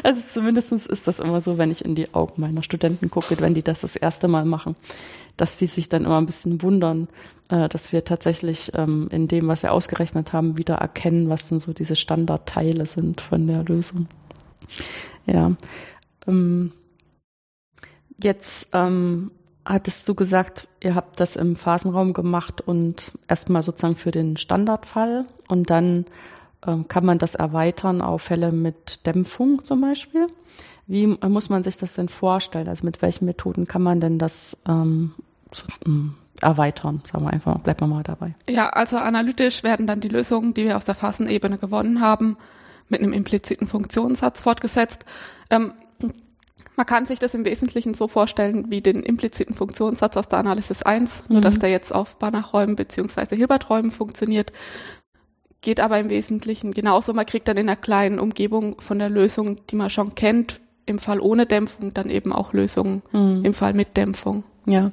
Also 0.04 0.22
zumindest 0.32 0.72
ist 0.72 1.08
das 1.08 1.20
immer 1.20 1.42
so, 1.42 1.58
wenn 1.58 1.72
ich 1.72 1.84
in 1.84 1.96
die 1.96 2.14
Augen 2.14 2.40
meiner 2.40 2.62
Studenten 2.62 3.10
gucke, 3.10 3.40
wenn 3.40 3.56
die 3.56 3.64
das 3.64 3.82
das 3.82 3.96
erste 3.96 4.28
Mal 4.28 4.46
machen, 4.46 4.76
dass 5.38 5.58
die 5.58 5.66
sich 5.66 5.90
dann 5.90 6.06
immer 6.06 6.20
ein 6.20 6.28
bisschen 6.28 6.62
wundern, 6.62 7.08
äh, 7.50 7.68
dass 7.68 7.92
wir 7.92 8.06
tatsächlich 8.06 8.72
ähm, 8.76 9.08
in 9.12 9.28
dem, 9.28 9.48
was 9.48 9.62
sie 9.62 9.72
ausgerechnet 9.72 10.34
haben, 10.34 10.58
wieder 10.58 10.76
erkennen, 10.76 11.30
was 11.30 11.50
denn 11.50 11.60
so 11.60 11.74
diese 11.74 11.96
Standardteile 11.96 12.86
sind 12.86 13.22
von 13.22 13.48
der 13.48 13.64
Lösung. 13.64 14.08
Ja. 15.26 15.52
Ähm, 16.28 16.72
jetzt 18.22 18.70
ähm, 18.74 19.32
hattest 19.66 20.08
du 20.10 20.16
gesagt, 20.16 20.68
ihr 20.82 20.96
habt 20.96 21.20
das 21.20 21.36
im 21.36 21.56
Phasenraum 21.56 22.14
gemacht 22.14 22.62
und 22.62 23.12
erstmal 23.28 23.64
sozusagen 23.64 23.96
für 23.96 24.12
den 24.12 24.38
Standardfall 24.38 25.26
und 25.48 25.70
dann 25.70 26.06
ähm, 26.66 26.88
kann 26.88 27.06
man 27.06 27.18
das 27.18 27.36
erweitern 27.36 28.02
auf 28.02 28.24
Fälle 28.24 28.52
mit 28.52 29.06
Dämpfung 29.06 29.64
zum 29.64 29.82
Beispiel. 29.82 30.28
Wie 30.88 31.08
muss 31.08 31.50
man 31.50 31.64
sich 31.64 31.78
das 31.78 31.94
denn 31.94 32.10
vorstellen? 32.10 32.68
Also 32.68 32.86
mit 32.86 33.02
welchen 33.02 33.26
Methoden 33.26 33.68
kann 33.68 33.82
man 33.82 34.02
denn 34.02 34.20
das 34.20 34.58
ähm, 34.68 35.14
so, 35.52 35.66
erweitern? 36.42 37.02
Sagen 37.10 37.26
wir 37.26 37.32
einfach, 37.32 37.60
bleiben 37.60 37.80
wir 37.82 37.88
mal 37.88 38.04
dabei. 38.04 38.36
Ja, 38.50 38.70
also 38.70 38.98
analytisch 38.98 39.64
werden 39.64 39.88
dann 39.88 40.02
die 40.02 40.10
Lösungen, 40.10 40.54
die 40.54 40.66
wir 40.66 40.76
aus 40.76 40.86
der 40.86 40.96
Phasenebene 40.96 41.58
gewonnen 41.58 42.02
haben, 42.02 42.36
mit 42.90 43.00
einem 43.00 43.14
impliziten 43.14 43.68
Funktionssatz 43.68 44.42
fortgesetzt. 44.42 45.06
Ähm, 45.50 45.74
man 46.82 46.88
kann 46.88 47.06
sich 47.06 47.20
das 47.20 47.36
im 47.36 47.46
Wesentlichen 47.46 47.94
so 47.94 48.08
vorstellen 48.08 48.72
wie 48.72 48.82
den 48.82 49.04
impliziten 49.04 49.54
Funktionssatz 49.54 50.18
aus 50.18 50.30
der 50.30 50.40
Analysis 50.40 50.82
1, 50.82 51.30
nur 51.30 51.38
mhm. 51.38 51.44
dass 51.44 51.60
der 51.60 51.70
jetzt 51.70 51.94
auf 51.94 52.18
Banachräumen 52.18 52.76
beziehungsweise 52.76 53.36
Hilberträumen 53.36 53.92
funktioniert 53.92 54.52
geht 55.62 55.80
aber 55.80 56.00
im 56.00 56.10
Wesentlichen 56.10 56.72
genauso. 56.72 57.14
Man 57.14 57.28
kriegt 57.28 57.48
dann 57.48 57.58
in 57.58 57.70
einer 57.70 57.76
kleinen 57.76 58.18
Umgebung 58.18 58.82
von 58.82 58.98
der 58.98 59.12
Lösung, 59.12 59.64
die 59.68 59.76
man 59.76 59.92
schon 59.92 60.16
kennt, 60.16 60.60
im 60.88 60.98
Fall 60.98 61.20
ohne 61.20 61.46
Dämpfung 61.46 61.94
dann 61.94 62.10
eben 62.10 62.34
auch 62.34 62.52
Lösungen 62.52 63.04
mhm. 63.12 63.46
im 63.46 63.54
Fall 63.54 63.76
mit 63.76 63.96
Dämpfung. 63.96 64.44
Ja, 64.66 64.92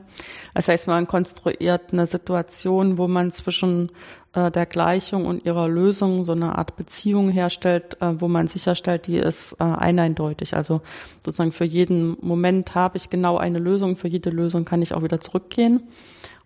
das 0.53 0.69
heißt, 0.69 0.89
man 0.89 1.07
konstruiert 1.07 1.95
eine 1.95 2.07
Situation, 2.07 2.99
wo 2.99 3.09
man 3.09 3.31
zwischen 3.31 3.93
äh, 4.39 4.51
der 4.51 4.67
Gleichung 4.67 5.27
und 5.27 5.45
ihrer 5.45 5.69
Lösung 5.69 6.25
so 6.25 6.33
eine 6.33 6.57
Art 6.57 6.77
Beziehung 6.77 7.31
herstellt, 7.31 8.01
äh, 8.01 8.21
wo 8.21 8.29
man 8.29 8.49
sicherstellt, 8.49 9.07
die 9.07 9.17
ist 9.17 9.57
äh, 9.61 9.65
eindeutig. 9.65 10.55
Also 10.55 10.81
sozusagen 11.25 11.53
für 11.53 11.65
jeden 11.65 12.17
Moment 12.21 12.75
habe 12.75 12.97
ich 12.97 13.11
genau 13.11 13.39
eine 13.39 13.59
Lösung, 13.59 13.97
für 13.97 14.09
jede 14.09 14.31
Lösung 14.31 14.65
kann 14.65 14.83
ich 14.83 14.95
auch 14.95 15.03
wieder 15.03 15.21
zurückgehen. 15.21 15.83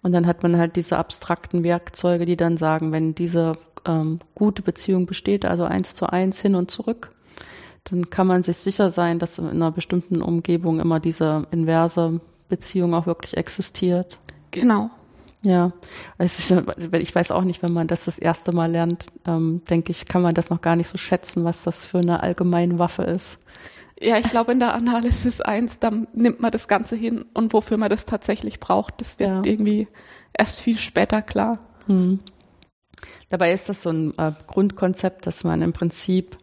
Und 0.02 0.12
dann 0.12 0.26
hat 0.26 0.42
man 0.42 0.56
halt 0.56 0.76
diese 0.76 0.96
abstrakten 0.96 1.62
Werkzeuge, 1.62 2.26
die 2.26 2.36
dann 2.36 2.56
sagen, 2.56 2.92
wenn 2.92 3.14
diese 3.14 3.52
ähm, 3.86 4.18
gute 4.34 4.62
Beziehung 4.62 5.06
besteht, 5.06 5.44
also 5.44 5.64
eins 5.64 5.94
zu 5.94 6.06
eins 6.06 6.40
hin 6.40 6.54
und 6.54 6.70
zurück, 6.70 7.12
dann 7.84 8.10
kann 8.10 8.26
man 8.26 8.42
sich 8.42 8.56
sicher 8.56 8.90
sein, 8.90 9.18
dass 9.18 9.38
in 9.38 9.48
einer 9.48 9.70
bestimmten 9.70 10.22
Umgebung 10.22 10.80
immer 10.80 10.98
diese 10.98 11.46
inverse 11.50 12.20
Beziehung 12.48 12.94
auch 12.94 13.06
wirklich 13.06 13.36
existiert. 13.36 14.18
Genau. 14.50 14.90
Ja, 15.42 15.72
ist, 16.18 16.52
ich 16.92 17.14
weiß 17.14 17.32
auch 17.32 17.42
nicht, 17.42 17.62
wenn 17.62 17.72
man 17.72 17.88
das 17.88 18.04
das 18.04 18.18
erste 18.18 18.52
Mal 18.52 18.70
lernt, 18.70 19.06
ähm, 19.26 19.62
denke 19.68 19.90
ich, 19.90 20.06
kann 20.06 20.22
man 20.22 20.34
das 20.34 20.50
noch 20.50 20.60
gar 20.60 20.76
nicht 20.76 20.86
so 20.86 20.98
schätzen, 20.98 21.44
was 21.44 21.64
das 21.64 21.84
für 21.84 21.98
eine 21.98 22.22
allgemeine 22.22 22.78
Waffe 22.78 23.02
ist. 23.02 23.38
Ja, 24.00 24.18
ich 24.18 24.30
glaube, 24.30 24.52
in 24.52 24.60
der 24.60 24.74
Analysis 24.74 25.40
1, 25.40 25.80
da 25.80 25.90
nimmt 26.12 26.40
man 26.40 26.50
das 26.52 26.68
Ganze 26.68 26.96
hin 26.96 27.24
und 27.34 27.52
wofür 27.52 27.76
man 27.76 27.90
das 27.90 28.06
tatsächlich 28.06 28.60
braucht, 28.60 29.00
das 29.00 29.18
wird 29.18 29.30
ja. 29.30 29.42
irgendwie 29.44 29.88
erst 30.32 30.60
viel 30.60 30.78
später 30.78 31.22
klar. 31.22 31.58
Hm. 31.86 32.20
Dabei 33.28 33.52
ist 33.52 33.68
das 33.68 33.82
so 33.82 33.90
ein 33.90 34.16
äh, 34.18 34.32
Grundkonzept, 34.46 35.26
dass 35.26 35.42
man 35.42 35.62
im 35.62 35.72
Prinzip 35.72 36.38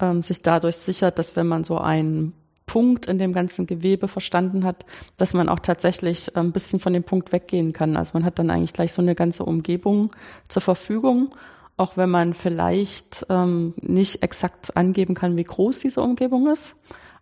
ähm, 0.00 0.22
sich 0.22 0.42
dadurch 0.42 0.76
sichert, 0.76 1.18
dass 1.18 1.34
wenn 1.34 1.46
man 1.46 1.64
so 1.64 1.78
einen 1.78 2.32
Punkt 2.66 3.06
in 3.06 3.18
dem 3.18 3.32
ganzen 3.32 3.66
Gewebe 3.66 4.08
verstanden 4.08 4.64
hat, 4.64 4.84
dass 5.16 5.34
man 5.34 5.48
auch 5.48 5.60
tatsächlich 5.60 6.36
ein 6.36 6.52
bisschen 6.52 6.80
von 6.80 6.92
dem 6.92 7.04
Punkt 7.04 7.32
weggehen 7.32 7.72
kann. 7.72 7.96
Also 7.96 8.12
man 8.14 8.24
hat 8.24 8.38
dann 8.38 8.50
eigentlich 8.50 8.72
gleich 8.72 8.92
so 8.92 9.00
eine 9.00 9.14
ganze 9.14 9.44
Umgebung 9.44 10.10
zur 10.48 10.62
Verfügung, 10.62 11.34
auch 11.76 11.96
wenn 11.96 12.10
man 12.10 12.34
vielleicht 12.34 13.26
ähm, 13.28 13.74
nicht 13.80 14.22
exakt 14.22 14.76
angeben 14.76 15.14
kann, 15.14 15.36
wie 15.36 15.44
groß 15.44 15.78
diese 15.78 16.02
Umgebung 16.02 16.50
ist. 16.50 16.74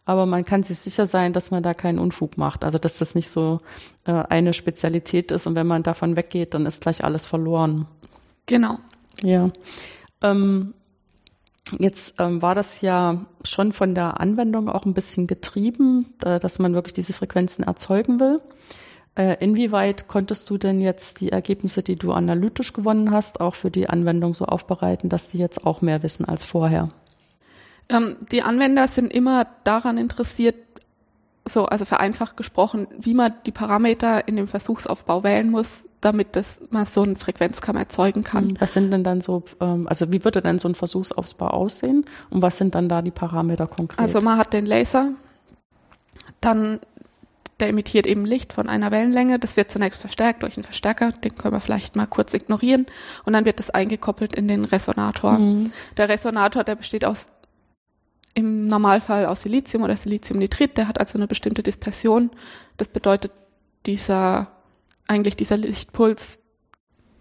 Aber 0.06 0.26
man 0.26 0.44
kann 0.44 0.62
sich 0.62 0.78
sicher 0.78 1.06
sein, 1.06 1.32
dass 1.32 1.50
man 1.50 1.62
da 1.62 1.72
keinen 1.72 1.98
Unfug 1.98 2.36
macht. 2.36 2.64
Also 2.64 2.78
dass 2.78 2.98
das 2.98 3.14
nicht 3.14 3.28
so 3.28 3.60
äh, 4.04 4.12
eine 4.12 4.52
Spezialität 4.52 5.30
ist 5.30 5.46
und 5.46 5.56
wenn 5.56 5.66
man 5.66 5.82
davon 5.82 6.16
weggeht, 6.16 6.54
dann 6.54 6.66
ist 6.66 6.82
gleich 6.82 7.04
alles 7.04 7.26
verloren. 7.26 7.86
Genau. 8.46 8.78
Ja. 9.22 9.50
Ähm, 10.22 10.74
jetzt 11.78 12.20
ähm, 12.20 12.42
war 12.42 12.54
das 12.54 12.80
ja 12.80 13.24
schon 13.44 13.72
von 13.72 13.94
der 13.94 14.20
Anwendung 14.20 14.68
auch 14.68 14.84
ein 14.84 14.94
bisschen 14.94 15.26
getrieben, 15.26 16.14
äh, 16.24 16.38
dass 16.38 16.58
man 16.58 16.74
wirklich 16.74 16.94
diese 16.94 17.12
Frequenzen 17.12 17.64
erzeugen 17.64 18.20
will. 18.20 18.40
Äh, 19.16 19.36
inwieweit 19.40 20.08
konntest 20.08 20.50
du 20.50 20.58
denn 20.58 20.80
jetzt 20.80 21.20
die 21.20 21.30
Ergebnisse, 21.30 21.82
die 21.82 21.96
du 21.96 22.12
analytisch 22.12 22.72
gewonnen 22.72 23.12
hast, 23.12 23.40
auch 23.40 23.54
für 23.54 23.70
die 23.70 23.88
Anwendung 23.88 24.34
so 24.34 24.44
aufbereiten, 24.44 25.08
dass 25.08 25.28
die 25.28 25.38
jetzt 25.38 25.66
auch 25.66 25.82
mehr 25.82 26.02
wissen 26.02 26.24
als 26.24 26.44
vorher? 26.44 26.88
Ähm, 27.88 28.16
die 28.32 28.42
Anwender 28.42 28.88
sind 28.88 29.12
immer 29.12 29.46
daran 29.62 29.98
interessiert, 29.98 30.56
so, 31.46 31.66
also 31.66 31.84
vereinfacht 31.84 32.36
gesprochen, 32.36 32.86
wie 32.98 33.14
man 33.14 33.34
die 33.44 33.52
Parameter 33.52 34.26
in 34.26 34.36
dem 34.36 34.48
Versuchsaufbau 34.48 35.24
wählen 35.24 35.50
muss, 35.50 35.86
damit 36.00 36.36
das 36.36 36.60
man 36.70 36.86
so 36.86 37.02
einen 37.02 37.16
Frequenzkamm 37.16 37.76
erzeugen 37.76 38.24
kann. 38.24 38.56
Was 38.60 38.72
sind 38.72 38.90
denn 38.90 39.04
dann 39.04 39.20
so, 39.20 39.42
ähm, 39.60 39.86
also 39.86 40.10
wie 40.10 40.24
würde 40.24 40.40
denn 40.40 40.58
so 40.58 40.68
ein 40.68 40.74
Versuchsaufbau 40.74 41.48
aussehen 41.48 42.06
und 42.30 42.42
was 42.42 42.56
sind 42.56 42.74
dann 42.74 42.88
da 42.88 43.02
die 43.02 43.10
Parameter 43.10 43.66
konkret? 43.66 43.98
Also 43.98 44.20
man 44.20 44.38
hat 44.38 44.52
den 44.52 44.64
Laser, 44.64 45.10
dann 46.40 46.80
der 47.60 47.68
emittiert 47.68 48.06
eben 48.06 48.24
Licht 48.24 48.52
von 48.52 48.68
einer 48.68 48.90
Wellenlänge. 48.90 49.38
Das 49.38 49.56
wird 49.56 49.70
zunächst 49.70 50.00
verstärkt 50.00 50.42
durch 50.42 50.56
einen 50.56 50.64
Verstärker, 50.64 51.12
den 51.12 51.36
können 51.36 51.54
wir 51.54 51.60
vielleicht 51.60 51.94
mal 51.94 52.06
kurz 52.06 52.34
ignorieren. 52.34 52.86
Und 53.24 53.32
dann 53.32 53.44
wird 53.44 53.58
das 53.58 53.70
eingekoppelt 53.70 54.34
in 54.34 54.48
den 54.48 54.64
Resonator. 54.64 55.38
Mhm. 55.38 55.72
Der 55.96 56.08
Resonator, 56.08 56.64
der 56.64 56.74
besteht 56.74 57.04
aus 57.04 57.28
im 58.34 58.66
Normalfall 58.66 59.26
aus 59.26 59.42
Silizium 59.42 59.84
oder 59.84 59.96
Siliziumnitrit, 59.96 60.76
der 60.76 60.88
hat 60.88 60.98
also 60.98 61.18
eine 61.18 61.28
bestimmte 61.28 61.62
Dispersion. 61.62 62.30
Das 62.76 62.88
bedeutet, 62.88 63.32
dieser, 63.86 64.50
eigentlich 65.06 65.36
dieser 65.36 65.56
Lichtpuls 65.56 66.40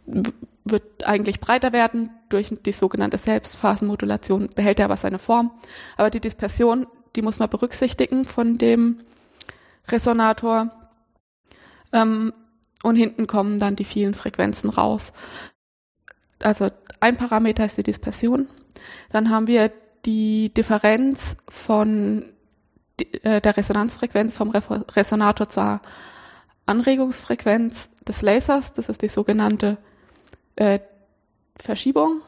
wird 0.05 1.05
eigentlich 1.05 1.39
breiter 1.39 1.71
werden. 1.71 2.09
Durch 2.29 2.53
die 2.65 2.71
sogenannte 2.71 3.17
Selbstphasenmodulation 3.17 4.49
behält 4.55 4.79
er 4.79 4.85
aber 4.85 4.97
seine 4.97 5.19
Form. 5.19 5.51
Aber 5.97 6.09
die 6.09 6.19
Dispersion, 6.19 6.87
die 7.15 7.21
muss 7.21 7.39
man 7.39 7.49
berücksichtigen 7.49 8.25
von 8.25 8.57
dem 8.57 8.99
Resonator. 9.87 10.71
Ähm, 11.91 12.33
und 12.81 12.95
hinten 12.95 13.27
kommen 13.27 13.59
dann 13.59 13.75
die 13.75 13.85
vielen 13.85 14.13
Frequenzen 14.13 14.69
raus. 14.69 15.13
Also 16.39 16.69
ein 16.99 17.17
Parameter 17.17 17.65
ist 17.65 17.77
die 17.77 17.83
Dispersion. 17.83 18.47
Dann 19.11 19.29
haben 19.29 19.47
wir 19.47 19.71
die 20.05 20.53
Differenz 20.53 21.35
von 21.47 22.25
äh, 23.23 23.41
der 23.41 23.57
Resonanzfrequenz 23.57 24.35
vom 24.35 24.51
Resonator 24.51 25.49
zur 25.49 25.81
Anregungsfrequenz 26.65 27.89
des 28.07 28.21
Lasers, 28.21 28.73
das 28.73 28.89
ist 28.89 29.01
die 29.01 29.09
sogenannte 29.09 29.77
äh, 30.55 30.79
Verschiebung. 31.57 32.21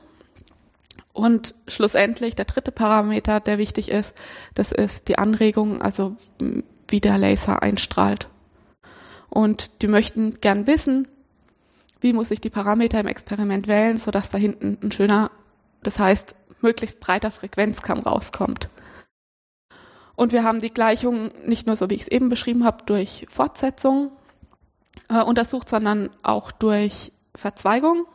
Und 1.13 1.55
schlussendlich 1.67 2.35
der 2.35 2.43
dritte 2.43 2.73
Parameter, 2.73 3.39
der 3.39 3.57
wichtig 3.57 3.89
ist, 3.89 4.13
das 4.53 4.73
ist 4.73 5.07
die 5.07 5.17
Anregung, 5.17 5.81
also 5.81 6.17
wie 6.89 6.99
der 6.99 7.17
Laser 7.17 7.63
einstrahlt. 7.63 8.27
Und 9.29 9.81
die 9.81 9.87
möchten 9.87 10.41
gern 10.41 10.67
wissen, 10.67 11.07
wie 12.01 12.11
muss 12.11 12.31
ich 12.31 12.41
die 12.41 12.49
Parameter 12.49 12.99
im 12.99 13.07
Experiment 13.07 13.67
wählen, 13.67 13.95
sodass 13.95 14.29
da 14.29 14.37
hinten 14.37 14.77
ein 14.83 14.91
schöner 14.91 15.31
Das 15.83 15.99
heißt, 15.99 16.35
möglichst 16.65 16.99
breiter 16.99 17.31
Frequenzkamm 17.31 17.99
rauskommt. 17.99 18.69
Und 20.15 20.31
wir 20.31 20.43
haben 20.43 20.59
die 20.59 20.73
Gleichung 20.73 21.31
nicht 21.45 21.67
nur 21.67 21.75
so, 21.75 21.89
wie 21.89 21.95
ich 21.95 22.03
es 22.03 22.07
eben 22.07 22.29
beschrieben 22.29 22.63
habe, 22.65 22.83
durch 22.85 23.25
Fortsetzung 23.29 24.11
äh, 25.09 25.21
untersucht, 25.21 25.69
sondern 25.69 26.09
auch 26.23 26.51
durch 26.51 27.11
Verzweigung. 27.35 28.05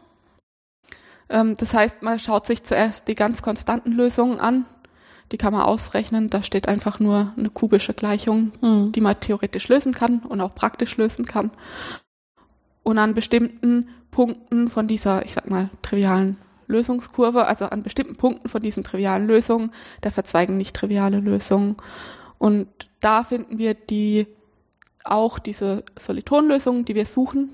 Ähm, 1.29 1.57
das 1.57 1.75
heißt, 1.75 2.03
man 2.03 2.19
schaut 2.19 2.47
sich 2.47 2.65
zuerst 2.65 3.07
die 3.09 3.15
ganz 3.15 3.43
konstanten 3.43 3.93
Lösungen 3.93 4.41
an. 4.41 4.65
Die 5.31 5.39
kann 5.39 5.53
man 5.53 5.63
ausrechnen. 5.63 6.31
Da 6.31 6.43
steht 6.43 6.67
einfach 6.67 6.99
nur 6.99 7.33
eine 7.37 7.51
kubische 7.51 7.95
Gleichung, 7.95 8.53
mhm. 8.61 8.93
die 8.93 9.01
man 9.01 9.21
theoretisch 9.21 9.69
lösen 9.69 9.93
kann 9.93 10.21
und 10.21 10.41
auch 10.41 10.55
praktisch 10.55 10.97
lösen 10.97 11.25
kann. 11.25 11.51
Und 12.83 12.99
an 12.99 13.15
bestimmten 13.15 13.91
Punkten 14.11 14.71
von 14.71 14.89
dieser, 14.89 15.25
ich 15.25 15.35
sag 15.35 15.49
mal, 15.49 15.71
trivialen 15.83 16.39
Lösungskurve, 16.71 17.47
also 17.47 17.67
an 17.67 17.83
bestimmten 17.83 18.17
Punkten 18.17 18.49
von 18.49 18.63
diesen 18.63 18.85
trivialen 18.85 19.27
Lösungen, 19.27 19.73
da 20.01 20.11
verzweigen 20.11 20.57
nicht 20.57 20.75
triviale 20.75 21.21
Lösungen. 21.21 21.77
Und 22.39 22.69
da 23.01 23.25
finden 23.25 23.59
wir 23.59 23.75
die 23.75 24.27
auch 25.05 25.39
diese 25.39 25.85
Solitonlösungen, 25.97 26.85
die 26.85 26.95
wir 26.95 27.07
suchen. 27.07 27.51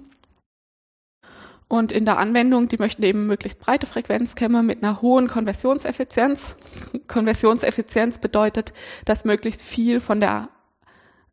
Und 1.68 1.90
in 1.90 2.04
der 2.04 2.18
Anwendung, 2.18 2.68
die 2.68 2.78
möchten 2.78 3.02
eben 3.02 3.26
möglichst 3.26 3.58
breite 3.58 3.86
Frequenzkämme 3.86 4.62
mit 4.62 4.82
einer 4.82 5.02
hohen 5.02 5.26
Konversionseffizienz. 5.26 6.56
Konversionseffizienz 7.08 8.18
bedeutet, 8.18 8.72
dass 9.04 9.24
möglichst 9.24 9.62
viel 9.62 9.98
von 9.98 10.20
der 10.20 10.48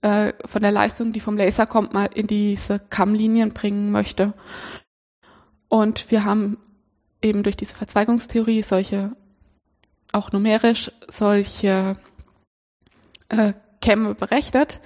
äh, 0.02 0.34
von 0.46 0.62
der 0.62 0.72
Leistung, 0.72 1.13
die 1.13 1.20
vom 1.20 1.38
Laser 1.38 1.66
kommt, 1.66 1.94
mal 1.94 2.10
in 2.13 2.28
diese 2.28 2.80
Kammlinien 2.80 3.52
bringen 3.52 3.92
möchte. 3.92 4.34
Und 5.70 6.12
wir 6.12 6.25
haben 6.25 6.58
eben 7.24 7.44
durch 7.44 7.58
diese 7.58 7.75
Verzweigungstheorie 7.75 8.62
solche, 8.62 9.15
auch 10.12 10.32
numerisch, 10.32 10.92
solche 11.10 11.98
äh, 13.30 13.53
Kämme 13.82 14.15
berechnet. 14.15 14.80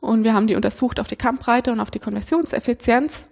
Und 0.00 0.24
wir 0.24 0.34
haben 0.34 0.48
die 0.48 0.56
untersucht 0.56 0.98
auf 0.98 1.06
die 1.06 1.16
Kammbreite 1.16 1.70
und 1.70 1.80
auf 1.80 1.90
die 1.90 2.00
Konversionseffizienz 2.00 3.26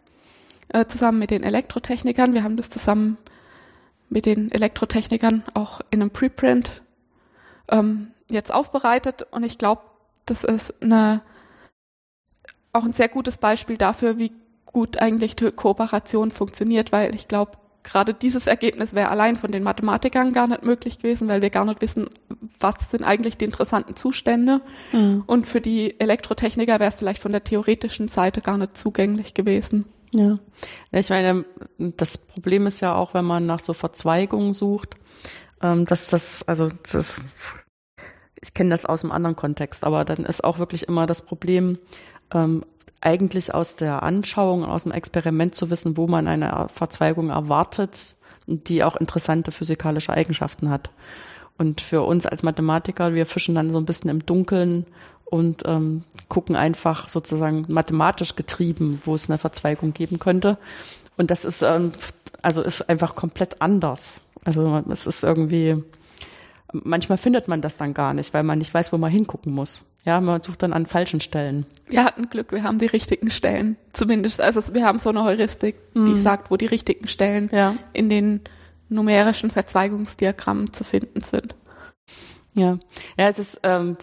äh, 0.69 0.87
zusammen 0.87 1.19
mit 1.19 1.31
den 1.31 1.43
Elektrotechnikern. 1.43 2.35
Wir 2.35 2.45
haben 2.45 2.57
das 2.57 2.71
zusammen 2.71 3.19
mit 4.09 4.27
den 4.27 4.53
Elektrotechnikern 4.53 5.45
auch 5.55 5.81
in 5.91 6.01
einem 6.01 6.11
Preprint 6.11 6.83
ähm, 7.69 8.13
jetzt 8.31 8.53
aufbereitet. 8.53 9.27
Und 9.31 9.43
ich 9.43 9.59
glaube, 9.59 9.83
das 10.27 10.45
ist 10.45 10.83
eine, 10.83 11.23
auch 12.73 12.85
ein 12.85 12.93
sehr 12.93 13.09
gutes 13.09 13.39
Beispiel 13.39 13.77
dafür, 13.77 14.19
wie 14.19 14.33
gut 14.67 14.99
eigentlich 14.99 15.35
die 15.35 15.51
Kooperation 15.51 16.31
funktioniert, 16.31 16.93
weil 16.93 17.15
ich 17.15 17.27
glaube, 17.27 17.53
gerade 17.83 18.15
dieses 18.15 18.47
Ergebnis 18.47 18.95
wäre 18.95 19.09
allein 19.09 19.37
von 19.37 19.51
den 19.51 19.63
Mathematikern 19.63 20.33
gar 20.33 20.47
nicht 20.47 20.63
möglich 20.63 20.99
gewesen, 20.99 21.29
weil 21.29 21.43
wir 21.43 21.51
gar 21.51 21.65
nicht 21.65 21.81
wissen, 21.81 22.09
was 22.59 22.75
sind 22.91 23.05
eigentlich 23.05 23.39
die 23.39 23.47
interessanten 23.47 23.97
Zustände. 23.97 24.61
Mhm. 24.93 25.25
Und 25.27 25.47
für 25.47 25.61
die 25.61 25.99
Elektrotechniker 25.99 26.79
wäre 26.79 26.91
es 26.91 26.97
vielleicht 26.97 27.23
von 27.23 27.33
der 27.33 27.45
theoretischen 27.45 28.09
Seite 28.09 28.41
gar 28.41 28.59
nicht 28.59 28.77
zugänglich 28.77 29.35
gewesen. 29.35 29.87
Ja. 30.13 30.39
Ich 30.93 31.11
meine, 31.11 31.45
das 31.79 32.19
Problem 32.19 32.67
ist 32.67 32.81
ja 32.81 32.95
auch, 32.95 33.15
wenn 33.15 33.25
man 33.25 33.47
nach 33.47 33.61
so 33.61 33.75
Verzweigungen 33.75 34.53
sucht, 34.53 34.97
ähm, 35.63 35.87
dass 35.87 36.09
das, 36.09 36.47
also 36.49 36.69
das, 36.93 37.21
ich 38.43 38.55
kenne 38.55 38.71
das 38.71 38.87
aus 38.87 39.05
einem 39.05 39.13
anderen 39.13 39.37
Kontext, 39.37 39.85
aber 39.85 40.05
dann 40.05 40.25
ist 40.25 40.43
auch 40.43 40.59
wirklich 40.59 40.89
immer 40.89 41.07
das 41.07 41.23
Problem, 41.23 41.79
ähm, 42.35 42.65
eigentlich 43.01 43.55
aus 43.55 43.77
der 43.77 44.03
Anschauung, 44.03 44.65
aus 44.65 44.83
dem 44.83 44.93
Experiment 44.93 45.55
zu 45.55 45.71
wissen, 45.71 45.97
wo 45.97 46.07
man 46.07 46.29
eine 46.29 46.67
Verzweigung 46.73 47.31
erwartet, 47.31 48.15
die 48.47 48.85
auch 48.85 48.97
interessante 48.97 49.53
physikalische 49.53 50.13
Eigenschaften 50.13 50.71
hat. 50.71 50.91
Und 51.57 51.81
für 51.81 52.03
uns 52.03 52.27
als 52.27 52.43
Mathematiker, 52.43 53.15
wir 53.15 53.27
fischen 53.27 53.55
dann 53.55 53.71
so 53.71 53.79
ein 53.79 53.85
bisschen 53.85 54.11
im 54.11 54.25
Dunkeln 54.25 54.87
und 55.25 55.63
ähm, 55.67 56.05
gucken 56.29 56.57
einfach 56.57 57.09
sozusagen 57.09 57.65
mathematisch 57.69 58.35
getrieben, 58.35 59.01
wo 59.05 59.15
es 59.15 59.31
eine 59.31 59.39
Verzweigung 59.39 59.93
geben 59.93 60.19
könnte. 60.19 60.59
Und 61.17 61.31
das 61.31 61.45
ist 61.45 61.63
ähm, 61.63 61.93
also 62.43 62.63
ist 62.63 62.89
einfach 62.89 63.15
komplett 63.15 63.61
anders. 63.61 64.21
Also 64.45 64.83
es 64.91 65.07
ist 65.07 65.25
irgendwie 65.25 65.83
manchmal 66.73 67.19
findet 67.19 67.49
man 67.49 67.63
das 67.63 67.77
dann 67.77 67.95
gar 67.95 68.15
nicht, 68.15 68.35
weil 68.35 68.43
man 68.43 68.59
nicht 68.59 68.73
weiß, 68.73 68.93
wo 68.93 68.99
man 68.99 69.11
hingucken 69.11 69.53
muss. 69.53 69.85
Ja, 70.05 70.21
man 70.21 70.41
sucht 70.41 70.63
dann 70.63 70.73
an 70.73 70.87
falschen 70.87 71.21
Stellen. 71.21 71.67
Wir 71.87 72.05
hatten 72.05 72.31
Glück, 72.31 72.53
wir 72.53 72.63
haben 72.63 72.79
die 72.79 72.87
richtigen 72.87 73.31
Stellen. 73.31 73.77
Zumindest, 73.93 74.41
also 74.41 74.73
wir 74.73 74.87
haben 74.87 74.99
so 74.99 75.11
eine 75.11 75.25
Heuristik, 75.25 75.77
mhm. 75.95 76.07
die 76.07 76.19
sagt, 76.19 76.51
wo 76.51 76.57
die 76.57 76.67
richtigen 76.67 77.07
Stellen 77.07 77.51
ja. 77.53 77.75
in 77.93 78.09
den 78.09 78.41
numerischen 78.89 79.51
Verzweigungsdiagrammen 79.51 80.73
zu 80.73 80.85
finden 80.85 81.23
sind. 81.23 81.55
Ja, 82.55 82.79
ja, 83.17 83.29
es 83.29 83.39
ist, 83.39 83.61
ähm, 83.63 83.97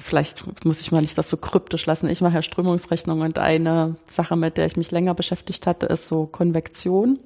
vielleicht 0.00 0.64
muss 0.64 0.80
ich 0.80 0.90
mal 0.90 1.02
nicht 1.02 1.16
das 1.16 1.28
so 1.28 1.36
kryptisch 1.36 1.86
lassen. 1.86 2.08
Ich 2.08 2.20
mache 2.20 2.34
ja 2.34 2.42
Strömungsrechnung 2.42 3.20
und 3.20 3.38
eine 3.38 3.96
Sache, 4.08 4.36
mit 4.36 4.56
der 4.56 4.66
ich 4.66 4.76
mich 4.76 4.90
länger 4.90 5.14
beschäftigt 5.14 5.66
hatte, 5.66 5.86
ist 5.86 6.08
so 6.08 6.26
Konvektion. 6.26 7.18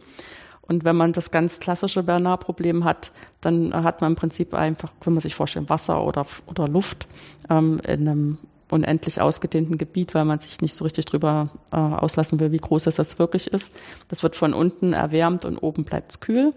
Und 0.66 0.84
wenn 0.84 0.96
man 0.96 1.12
das 1.12 1.30
ganz 1.30 1.60
klassische 1.60 2.02
Bernard-Problem 2.02 2.84
hat, 2.84 3.12
dann 3.40 3.74
hat 3.74 4.00
man 4.00 4.12
im 4.12 4.16
Prinzip 4.16 4.54
einfach, 4.54 4.92
kann 5.00 5.12
man 5.12 5.20
sich 5.20 5.34
vorstellen, 5.34 5.68
Wasser 5.68 6.02
oder, 6.04 6.26
oder 6.46 6.68
Luft 6.68 7.06
ähm, 7.50 7.80
in 7.86 8.08
einem 8.08 8.38
unendlich 8.70 9.20
ausgedehnten 9.20 9.78
Gebiet, 9.78 10.14
weil 10.14 10.24
man 10.24 10.38
sich 10.38 10.60
nicht 10.60 10.74
so 10.74 10.84
richtig 10.84 11.04
drüber 11.04 11.50
äh, 11.70 11.76
auslassen 11.76 12.40
will, 12.40 12.50
wie 12.50 12.58
groß 12.58 12.86
es 12.86 12.96
das 12.96 13.18
wirklich 13.18 13.48
ist. 13.48 13.72
Das 14.08 14.22
wird 14.22 14.36
von 14.36 14.54
unten 14.54 14.94
erwärmt 14.94 15.44
und 15.44 15.58
oben 15.58 15.84
bleibt 15.84 16.12
es 16.12 16.20
kühl. 16.20 16.52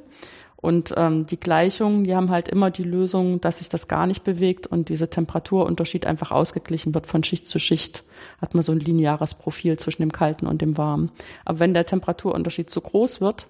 Und 0.67 0.93
ähm, 0.97 1.25
die 1.25 1.39
Gleichungen, 1.39 2.03
die 2.03 2.13
haben 2.13 2.29
halt 2.29 2.49
immer 2.49 2.71
die 2.71 2.83
Lösung, 2.83 3.39
dass 3.39 3.59
sich 3.59 3.69
das 3.69 3.87
gar 3.87 4.05
nicht 4.05 4.25
bewegt 4.25 4.67
und 4.67 4.89
dieser 4.89 5.09
Temperaturunterschied 5.09 6.05
einfach 6.05 6.31
ausgeglichen 6.31 6.93
wird 6.93 7.07
von 7.07 7.23
Schicht 7.23 7.47
zu 7.47 7.57
Schicht. 7.57 8.03
Hat 8.41 8.53
man 8.53 8.63
so 8.63 8.73
ein 8.73 8.81
lineares 8.81 9.33
Profil 9.33 9.79
zwischen 9.79 10.01
dem 10.01 10.11
Kalten 10.11 10.45
und 10.45 10.61
dem 10.61 10.77
Warmen. 10.77 11.09
Aber 11.45 11.59
wenn 11.59 11.73
der 11.73 11.85
Temperaturunterschied 11.85 12.69
zu 12.69 12.81
groß 12.81 13.21
wird, 13.21 13.47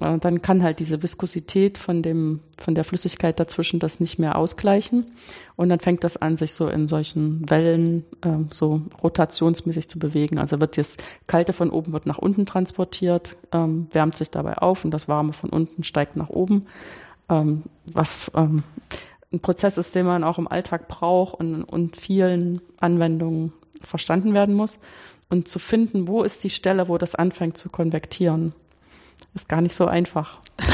äh, 0.00 0.16
dann 0.18 0.40
kann 0.40 0.62
halt 0.62 0.80
diese 0.80 1.02
Viskosität 1.02 1.76
von 1.76 2.00
dem, 2.00 2.40
von 2.56 2.74
der 2.74 2.84
Flüssigkeit 2.84 3.38
dazwischen 3.38 3.78
das 3.78 4.00
nicht 4.00 4.18
mehr 4.18 4.36
ausgleichen. 4.36 5.12
Und 5.56 5.68
dann 5.68 5.80
fängt 5.80 6.02
das 6.02 6.16
an, 6.16 6.36
sich 6.36 6.52
so 6.52 6.68
in 6.68 6.88
solchen 6.88 7.48
Wellen 7.48 8.04
äh, 8.22 8.30
so 8.50 8.82
rotationsmäßig 9.02 9.88
zu 9.88 9.98
bewegen. 9.98 10.38
Also 10.38 10.60
wird 10.60 10.78
das 10.78 10.96
Kalte 11.26 11.52
von 11.52 11.70
oben 11.70 11.92
wird 11.92 12.06
nach 12.06 12.18
unten 12.18 12.46
transportiert, 12.46 13.36
ähm, 13.52 13.86
wärmt 13.92 14.16
sich 14.16 14.30
dabei 14.30 14.58
auf 14.58 14.84
und 14.84 14.92
das 14.92 15.08
Warme 15.08 15.32
von 15.32 15.50
unten 15.50 15.84
steigt 15.84 16.16
nach 16.16 16.30
oben. 16.30 16.53
Ähm, 17.28 17.64
was 17.92 18.30
ähm, 18.34 18.62
ein 19.32 19.40
Prozess 19.40 19.78
ist, 19.78 19.94
den 19.94 20.06
man 20.06 20.24
auch 20.24 20.38
im 20.38 20.48
Alltag 20.48 20.88
braucht 20.88 21.38
und, 21.38 21.64
und 21.64 21.96
vielen 21.96 22.60
Anwendungen 22.80 23.52
verstanden 23.82 24.34
werden 24.34 24.54
muss. 24.54 24.78
Und 25.28 25.48
zu 25.48 25.58
finden, 25.58 26.06
wo 26.06 26.22
ist 26.22 26.44
die 26.44 26.50
Stelle, 26.50 26.88
wo 26.88 26.98
das 26.98 27.14
anfängt 27.14 27.56
zu 27.56 27.68
konvektieren, 27.68 28.52
ist 29.34 29.48
gar 29.48 29.60
nicht 29.60 29.74
so 29.74 29.86
einfach. 29.86 30.40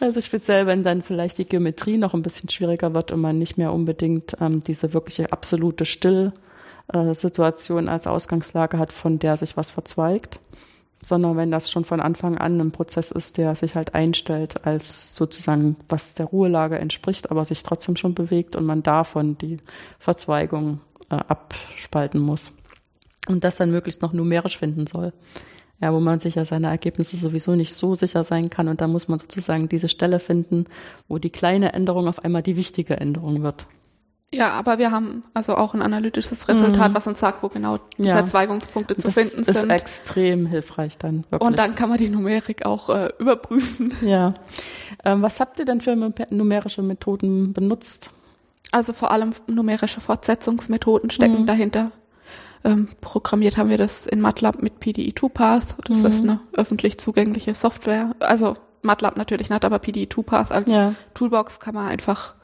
Also 0.00 0.20
speziell, 0.20 0.66
wenn 0.66 0.82
dann 0.82 1.02
vielleicht 1.02 1.38
die 1.38 1.44
Geometrie 1.44 1.96
noch 1.96 2.12
ein 2.12 2.22
bisschen 2.22 2.48
schwieriger 2.48 2.92
wird 2.92 3.12
und 3.12 3.20
man 3.20 3.38
nicht 3.38 3.56
mehr 3.56 3.72
unbedingt 3.72 4.36
ähm, 4.40 4.60
diese 4.60 4.94
wirkliche 4.94 5.32
absolute 5.32 5.84
Stillsituation 5.84 7.88
als 7.88 8.08
Ausgangslage 8.08 8.78
hat, 8.78 8.92
von 8.92 9.20
der 9.20 9.36
sich 9.36 9.56
was 9.56 9.70
verzweigt, 9.70 10.40
sondern 11.04 11.36
wenn 11.36 11.50
das 11.50 11.70
schon 11.70 11.84
von 11.84 12.00
Anfang 12.00 12.38
an 12.38 12.60
ein 12.60 12.72
Prozess 12.72 13.10
ist, 13.10 13.38
der 13.38 13.54
sich 13.54 13.74
halt 13.74 13.94
einstellt 13.94 14.64
als 14.64 15.16
sozusagen, 15.16 15.76
was 15.88 16.14
der 16.14 16.26
Ruhelage 16.26 16.78
entspricht, 16.78 17.30
aber 17.30 17.44
sich 17.44 17.62
trotzdem 17.62 17.96
schon 17.96 18.14
bewegt 18.14 18.56
und 18.56 18.64
man 18.64 18.82
davon 18.82 19.36
die 19.38 19.58
Verzweigung 19.98 20.80
äh, 21.10 21.16
abspalten 21.16 22.20
muss. 22.20 22.52
Und 23.28 23.44
das 23.44 23.56
dann 23.56 23.70
möglichst 23.70 24.02
noch 24.02 24.12
numerisch 24.12 24.58
finden 24.58 24.86
soll 24.86 25.12
ja, 25.82 25.92
wo 25.92 25.98
man 25.98 26.20
sich 26.20 26.36
ja 26.36 26.44
seine 26.44 26.68
Ergebnisse 26.68 27.16
sowieso 27.16 27.56
nicht 27.56 27.74
so 27.74 27.94
sicher 27.94 28.22
sein 28.22 28.48
kann. 28.50 28.68
Und 28.68 28.80
da 28.80 28.86
muss 28.86 29.08
man 29.08 29.18
sozusagen 29.18 29.68
diese 29.68 29.88
Stelle 29.88 30.20
finden, 30.20 30.66
wo 31.08 31.18
die 31.18 31.30
kleine 31.30 31.72
Änderung 31.72 32.06
auf 32.06 32.24
einmal 32.24 32.42
die 32.42 32.56
wichtige 32.56 32.98
Änderung 32.98 33.42
wird. 33.42 33.66
Ja, 34.34 34.50
aber 34.52 34.78
wir 34.78 34.90
haben 34.90 35.22
also 35.34 35.56
auch 35.56 35.74
ein 35.74 35.82
analytisches 35.82 36.48
Resultat, 36.48 36.90
mhm. 36.90 36.94
was 36.94 37.06
uns 37.06 37.20
sagt, 37.20 37.42
wo 37.42 37.48
genau 37.48 37.78
die 37.98 38.04
ja. 38.04 38.16
Verzweigungspunkte 38.16 38.96
zu 38.96 39.10
finden 39.10 39.44
sind. 39.44 39.48
Das 39.48 39.62
ist 39.64 39.70
extrem 39.70 40.46
hilfreich 40.46 40.96
dann. 40.96 41.24
Wirklich. 41.28 41.46
Und 41.46 41.58
dann 41.58 41.74
kann 41.74 41.90
man 41.90 41.98
die 41.98 42.08
Numerik 42.08 42.64
auch 42.64 42.88
äh, 42.88 43.10
überprüfen. 43.18 43.92
Ja. 44.00 44.34
Ähm, 45.04 45.20
was 45.22 45.38
habt 45.38 45.58
ihr 45.58 45.66
denn 45.66 45.82
für 45.82 45.94
numerische 46.30 46.82
Methoden 46.82 47.52
benutzt? 47.52 48.10
Also 48.70 48.94
vor 48.94 49.10
allem 49.10 49.30
numerische 49.46 50.00
Fortsetzungsmethoden 50.00 51.10
stecken 51.10 51.42
mhm. 51.42 51.46
dahinter. 51.46 51.92
Ähm, 52.64 52.88
programmiert 53.00 53.58
haben 53.58 53.68
wir 53.68 53.78
das 53.78 54.06
in 54.06 54.20
MATLAB 54.20 54.62
mit 54.62 54.74
PDE2Path. 54.80 55.74
Das 55.84 55.98
mhm. 55.98 56.06
ist 56.06 56.22
eine 56.22 56.40
öffentlich 56.56 56.98
zugängliche 56.98 57.54
Software. 57.54 58.14
Also 58.20 58.56
MATLAB 58.80 59.18
natürlich 59.18 59.50
nicht, 59.50 59.64
aber 59.64 59.76
PDE2Path 59.76 60.52
als 60.52 60.70
ja. 60.70 60.94
Toolbox 61.12 61.60
kann 61.60 61.74
man 61.74 61.88
einfach 61.88 62.34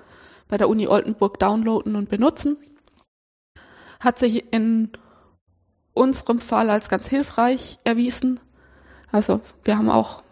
bei 0.48 0.56
der 0.56 0.68
Uni 0.68 0.87
Oldenburg 0.87 1.38
downloaden 1.38 1.96
und 1.96 2.08
benutzen. 2.08 2.56
Hat 4.00 4.18
sich 4.18 4.52
in 4.52 4.90
unserem 5.92 6.38
Fall 6.38 6.70
als 6.70 6.88
ganz 6.88 7.08
hilfreich 7.08 7.78
erwiesen. 7.84 8.40
Also 9.11 9.40
wir 9.64 9.76
haben 9.76 9.90
auch 9.90 10.22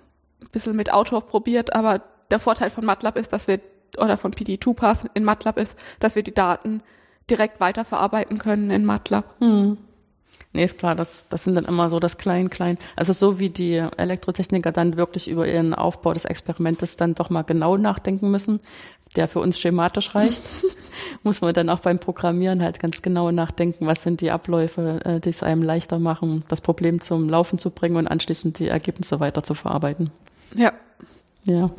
ein 0.41 0.49
bisschen 0.53 0.77
mit 0.77 0.93
Autor 0.93 1.23
probiert, 1.23 1.75
aber 1.75 2.03
der 2.31 2.41
Vorteil 2.41 2.71
von 2.71 2.85
MATLAB 2.85 3.17
ist, 3.17 3.33
dass 3.33 3.49
wir, 3.49 3.61
oder 3.99 4.17
von 4.17 4.33
PD2Path 4.33 5.11
in 5.15 5.25
MATLAB 5.25 5.59
ist, 5.59 5.79
dass 6.01 6.15
wir 6.15 6.23
die 6.23 6.35
Daten 6.35 6.83
direkt 7.31 7.61
weiterverarbeiten 7.61 8.39
können 8.39 8.71
in 8.71 8.85
MATLAB. 8.85 9.41
Hm. 9.41 9.79
Nee, 10.53 10.65
ist 10.65 10.79
klar, 10.79 10.95
das, 10.95 11.27
das 11.29 11.45
sind 11.45 11.55
dann 11.55 11.67
immer 11.67 11.91
so 11.91 12.01
das 12.01 12.17
Klein-Klein. 12.17 12.79
Also 12.97 13.13
so 13.13 13.39
wie 13.39 13.51
die 13.51 13.75
Elektrotechniker 13.75 14.73
dann 14.73 14.97
wirklich 14.97 15.29
über 15.29 15.47
ihren 15.47 15.75
Aufbau 15.75 16.15
des 16.15 16.25
Experimentes 16.25 16.97
dann 16.97 17.15
doch 17.15 17.29
mal 17.29 17.43
genau 17.43 17.77
nachdenken 17.77 18.31
müssen, 18.31 18.61
der 19.17 19.29
für 19.29 19.41
uns 19.41 19.59
schematisch 19.61 20.15
reicht, 20.15 20.43
muss 21.23 21.41
man 21.41 21.55
dann 21.55 21.69
auch 21.69 21.81
beim 21.81 21.99
Programmieren 21.99 22.63
halt 22.63 22.81
ganz 22.81 23.03
genau 23.03 23.31
nachdenken, 23.31 23.87
was 23.87 24.03
sind 24.03 24.21
die 24.21 24.31
Abläufe, 24.31 25.01
äh, 25.05 25.21
die 25.21 25.29
es 25.29 25.43
einem 25.43 25.63
leichter 25.63 25.99
machen, 25.99 26.45
das 26.49 26.61
Problem 26.61 27.01
zum 27.01 27.29
Laufen 27.29 27.59
zu 27.59 27.71
bringen 27.71 27.97
und 27.97 28.07
anschließend 28.07 28.59
die 28.59 28.69
Ergebnisse 28.69 29.21
weiter 29.21 29.43
zu 29.43 29.55
verarbeiten. 29.55 30.11
Ja. 30.55 30.73
Ja. 31.45 31.71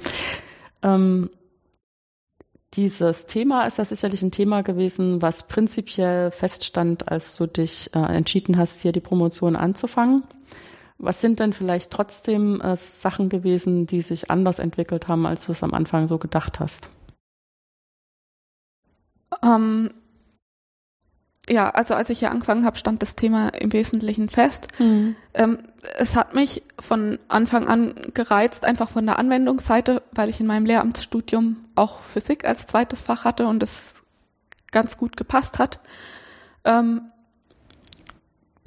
Ähm, 0.83 1.29
dieses 2.73 3.25
Thema 3.25 3.65
ist 3.65 3.77
ja 3.77 3.85
sicherlich 3.85 4.21
ein 4.21 4.31
Thema 4.31 4.61
gewesen, 4.61 5.21
was 5.21 5.47
prinzipiell 5.47 6.31
feststand, 6.31 7.09
als 7.09 7.35
du 7.37 7.47
dich 7.47 7.89
äh, 7.95 7.99
entschieden 7.99 8.57
hast, 8.57 8.81
hier 8.81 8.91
die 8.91 8.99
Promotion 8.99 9.55
anzufangen. 9.55 10.23
Was 10.97 11.21
sind 11.21 11.39
denn 11.39 11.53
vielleicht 11.53 11.91
trotzdem 11.91 12.59
äh, 12.59 12.75
Sachen 12.75 13.29
gewesen, 13.29 13.85
die 13.85 14.01
sich 14.01 14.31
anders 14.31 14.59
entwickelt 14.59 15.07
haben, 15.07 15.25
als 15.25 15.45
du 15.45 15.51
es 15.51 15.63
am 15.63 15.73
Anfang 15.73 16.07
so 16.07 16.17
gedacht 16.17 16.59
hast? 16.59 16.89
Ähm, 19.43 19.91
ja, 21.49 21.69
also 21.69 21.93
als 21.93 22.09
ich 22.09 22.19
hier 22.19 22.31
angefangen 22.31 22.65
habe, 22.65 22.77
stand 22.77 23.01
das 23.01 23.15
Thema 23.15 23.49
im 23.49 23.71
Wesentlichen 23.71 24.29
fest. 24.29 24.67
Mhm. 24.79 25.15
Ähm, 25.33 25.59
es 25.97 26.15
hat 26.15 26.33
mich 26.33 26.63
von 26.79 27.19
Anfang 27.29 27.67
an 27.67 27.93
gereizt, 28.13 28.65
einfach 28.65 28.89
von 28.89 29.05
der 29.05 29.17
Anwendungsseite, 29.17 30.03
weil 30.11 30.29
ich 30.29 30.39
in 30.39 30.47
meinem 30.47 30.65
Lehramtsstudium 30.65 31.57
auch 31.75 32.01
Physik 32.01 32.45
als 32.45 32.65
zweites 32.65 33.01
Fach 33.01 33.23
hatte 33.23 33.47
und 33.47 33.63
es 33.63 34.03
ganz 34.71 34.97
gut 34.97 35.15
gepasst 35.15 35.57
hat. 35.57 35.79
Ähm, 36.65 37.03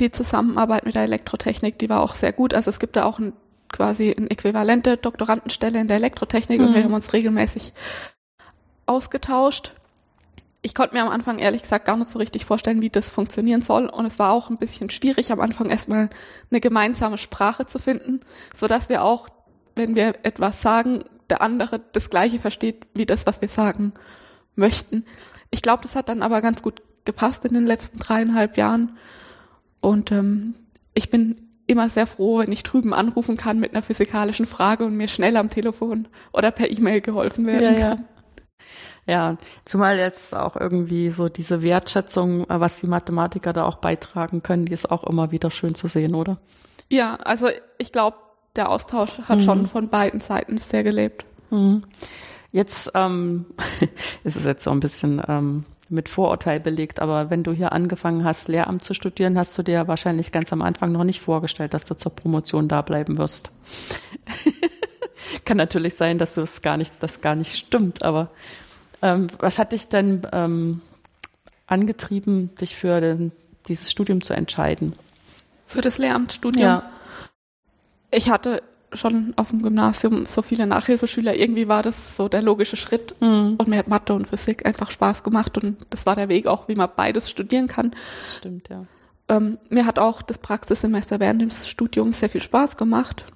die 0.01 0.11
Zusammenarbeit 0.11 0.87
mit 0.87 0.95
der 0.95 1.03
Elektrotechnik, 1.03 1.79
die 1.79 1.90
war 1.90 2.01
auch 2.01 2.14
sehr 2.14 2.33
gut. 2.33 2.55
Also 2.55 2.71
es 2.71 2.79
gibt 2.79 2.97
da 2.97 3.05
auch 3.05 3.19
ein, 3.19 3.35
quasi 3.69 4.14
eine 4.16 4.31
äquivalente 4.31 4.97
Doktorandenstelle 4.97 5.79
in 5.79 5.87
der 5.87 5.99
Elektrotechnik 5.99 6.61
mhm. 6.61 6.69
und 6.69 6.75
wir 6.75 6.85
haben 6.85 6.95
uns 6.95 7.12
regelmäßig 7.12 7.75
ausgetauscht 8.87 9.75
ich 10.62 10.75
konnte 10.75 10.94
mir 10.94 11.03
am 11.03 11.09
Anfang 11.09 11.38
ehrlich 11.38 11.62
gesagt 11.62 11.87
gar 11.87 11.96
nicht 11.96 12.11
so 12.11 12.18
richtig 12.18 12.44
vorstellen, 12.44 12.83
wie 12.83 12.90
das 12.90 13.11
funktionieren 13.11 13.62
soll. 13.62 13.87
Und 13.87 14.07
es 14.07 14.18
war 14.18 14.33
auch 14.33 14.51
ein 14.51 14.59
bisschen 14.59 14.90
schwierig, 14.90 15.33
am 15.33 15.40
Anfang 15.40 15.70
erstmal 15.70 16.11
eine 16.51 16.61
gemeinsame 16.61 17.18
Sprache 17.18 17.66
zu 17.66 17.79
finden, 17.79 18.20
so 18.55 18.66
dass 18.66 18.88
wir 18.88 19.03
auch, 19.03 19.29
wenn 19.75 19.96
wir 19.96 20.14
etwas 20.23 20.61
sagen, 20.61 21.05
der 21.31 21.40
andere 21.40 21.81
das 21.92 22.11
Gleiche 22.11 22.38
versteht 22.38 22.87
wie 22.92 23.07
das, 23.07 23.27
was 23.27 23.40
wir 23.40 23.49
sagen 23.49 23.92
möchten. 24.55 25.05
Ich 25.51 25.62
glaube, 25.62 25.83
das 25.83 25.96
hat 25.96 26.09
dann 26.09 26.23
aber 26.23 26.42
ganz 26.42 26.62
gut 26.62 26.83
gepasst 27.05 27.44
in 27.44 27.55
den 27.55 27.66
letzten 27.66 27.99
dreieinhalb 27.99 28.57
Jahren. 28.57 28.99
Und 29.81 30.12
ähm, 30.12 30.55
ich 30.92 31.09
bin 31.09 31.49
immer 31.66 31.88
sehr 31.88 32.07
froh, 32.07 32.38
wenn 32.38 32.53
ich 32.53 32.64
drüben 32.64 32.92
anrufen 32.92 33.37
kann 33.37 33.61
mit 33.61 33.73
einer 33.73 33.83
physikalischen 33.83 34.44
Frage 34.44 34.85
und 34.85 34.96
mir 34.96 35.09
schnell 35.09 35.37
am 35.37 35.49
Telefon 35.49 36.09
oder 36.33 36.51
per 36.51 36.70
E-Mail 36.70 37.01
geholfen 37.01 37.46
werden 37.46 37.75
ja, 37.77 37.81
kann. 37.81 37.99
Ja. 37.99 38.05
Ja, 39.11 39.38
zumal 39.64 39.99
jetzt 39.99 40.37
auch 40.37 40.55
irgendwie 40.55 41.11
so 41.11 41.29
diese 41.29 41.62
Wertschätzung, 41.62 42.49
äh, 42.49 42.61
was 42.61 42.77
die 42.77 42.87
Mathematiker 42.87 43.53
da 43.53 43.64
auch 43.64 43.79
beitragen 43.79 44.44
können, 44.44 44.66
die 44.66 44.73
ist 44.73 44.88
auch 44.88 45.03
immer 45.03 45.33
wieder 45.33 45.51
schön 45.51 45.75
zu 45.75 45.88
sehen, 45.88 46.14
oder? 46.14 46.38
Ja, 46.88 47.16
also 47.16 47.49
ich 47.79 47.90
glaube, 47.90 48.18
der 48.55 48.68
Austausch 48.68 49.18
hat 49.23 49.38
mhm. 49.38 49.42
schon 49.42 49.66
von 49.66 49.88
beiden 49.88 50.20
Seiten 50.20 50.59
sehr 50.59 50.85
gelebt. 50.85 51.25
Mhm. 51.51 51.83
Jetzt 52.53 52.92
ähm, 52.94 53.46
ist 54.23 54.37
es 54.37 54.44
jetzt 54.44 54.62
so 54.62 54.70
ein 54.70 54.79
bisschen 54.79 55.20
ähm, 55.27 55.64
mit 55.88 56.09
Vorurteil 56.09 56.61
belegt, 56.61 57.01
aber 57.01 57.31
wenn 57.31 57.42
du 57.42 57.51
hier 57.51 57.73
angefangen 57.73 58.23
hast, 58.23 58.46
Lehramt 58.46 58.85
zu 58.85 58.94
studieren, 58.94 59.37
hast 59.37 59.59
du 59.59 59.64
dir 59.64 59.88
wahrscheinlich 59.88 60.31
ganz 60.31 60.53
am 60.53 60.62
Anfang 60.62 60.92
noch 60.92 61.03
nicht 61.03 61.20
vorgestellt, 61.20 61.75
dass 61.75 61.85
du 61.85 61.96
zur 61.96 62.14
Promotion 62.14 62.68
da 62.68 62.81
bleiben 62.83 63.18
wirst. 63.18 63.51
Kann 65.44 65.57
natürlich 65.57 65.94
sein, 65.94 66.18
dass 66.18 66.35
du 66.35 66.42
es 66.42 66.62
gar 66.62 66.77
nicht, 66.77 67.03
das 67.03 67.20
gar 67.20 67.35
nicht 67.35 67.57
stimmt, 67.57 68.05
aber 68.05 68.31
ähm, 69.02 69.28
was 69.38 69.58
hat 69.58 69.72
dich 69.72 69.88
denn 69.88 70.22
ähm, 70.32 70.80
angetrieben, 71.66 72.54
dich 72.60 72.76
für 72.76 73.00
den, 73.00 73.32
dieses 73.68 73.90
Studium 73.90 74.20
zu 74.20 74.34
entscheiden? 74.34 74.94
Für 75.66 75.80
das 75.80 75.98
Lehramtsstudium? 75.98 76.64
Ja. 76.64 76.82
Ich 78.10 78.30
hatte 78.30 78.62
schon 78.92 79.34
auf 79.36 79.50
dem 79.50 79.62
Gymnasium 79.62 80.26
so 80.26 80.42
viele 80.42 80.66
Nachhilfeschüler. 80.66 81.36
Irgendwie 81.36 81.68
war 81.68 81.82
das 81.82 82.16
so 82.16 82.28
der 82.28 82.42
logische 82.42 82.76
Schritt. 82.76 83.14
Mhm. 83.20 83.56
Und 83.56 83.68
mir 83.68 83.78
hat 83.78 83.88
Mathe 83.88 84.14
und 84.14 84.28
Physik 84.28 84.66
einfach 84.66 84.90
Spaß 84.90 85.22
gemacht. 85.22 85.56
Und 85.58 85.76
das 85.90 86.06
war 86.06 86.16
der 86.16 86.28
Weg 86.28 86.46
auch, 86.46 86.68
wie 86.68 86.74
man 86.74 86.88
beides 86.94 87.30
studieren 87.30 87.68
kann. 87.68 87.94
Stimmt, 88.38 88.68
ja. 88.68 88.86
Ähm, 89.28 89.58
mir 89.68 89.86
hat 89.86 89.98
auch 89.98 90.22
das 90.22 90.38
Praxissemester 90.38 91.20
während 91.20 91.42
des 91.42 91.68
Studiums 91.68 92.18
sehr 92.18 92.28
viel 92.28 92.42
Spaß 92.42 92.76
gemacht. 92.76 93.26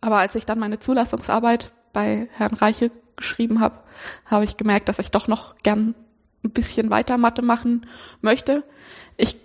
Aber 0.00 0.18
als 0.18 0.34
ich 0.34 0.46
dann 0.46 0.58
meine 0.58 0.80
Zulassungsarbeit 0.80 1.72
bei 1.92 2.28
Herrn 2.32 2.54
Reichel 2.54 2.90
geschrieben 3.20 3.60
habe, 3.60 3.78
habe 4.26 4.44
ich 4.44 4.56
gemerkt, 4.56 4.88
dass 4.88 4.98
ich 4.98 5.10
doch 5.10 5.28
noch 5.28 5.56
gern 5.58 5.94
ein 6.44 6.50
bisschen 6.50 6.90
weiter 6.90 7.18
Mathe 7.18 7.42
machen 7.42 7.86
möchte. 8.20 8.64
Ich 9.16 9.36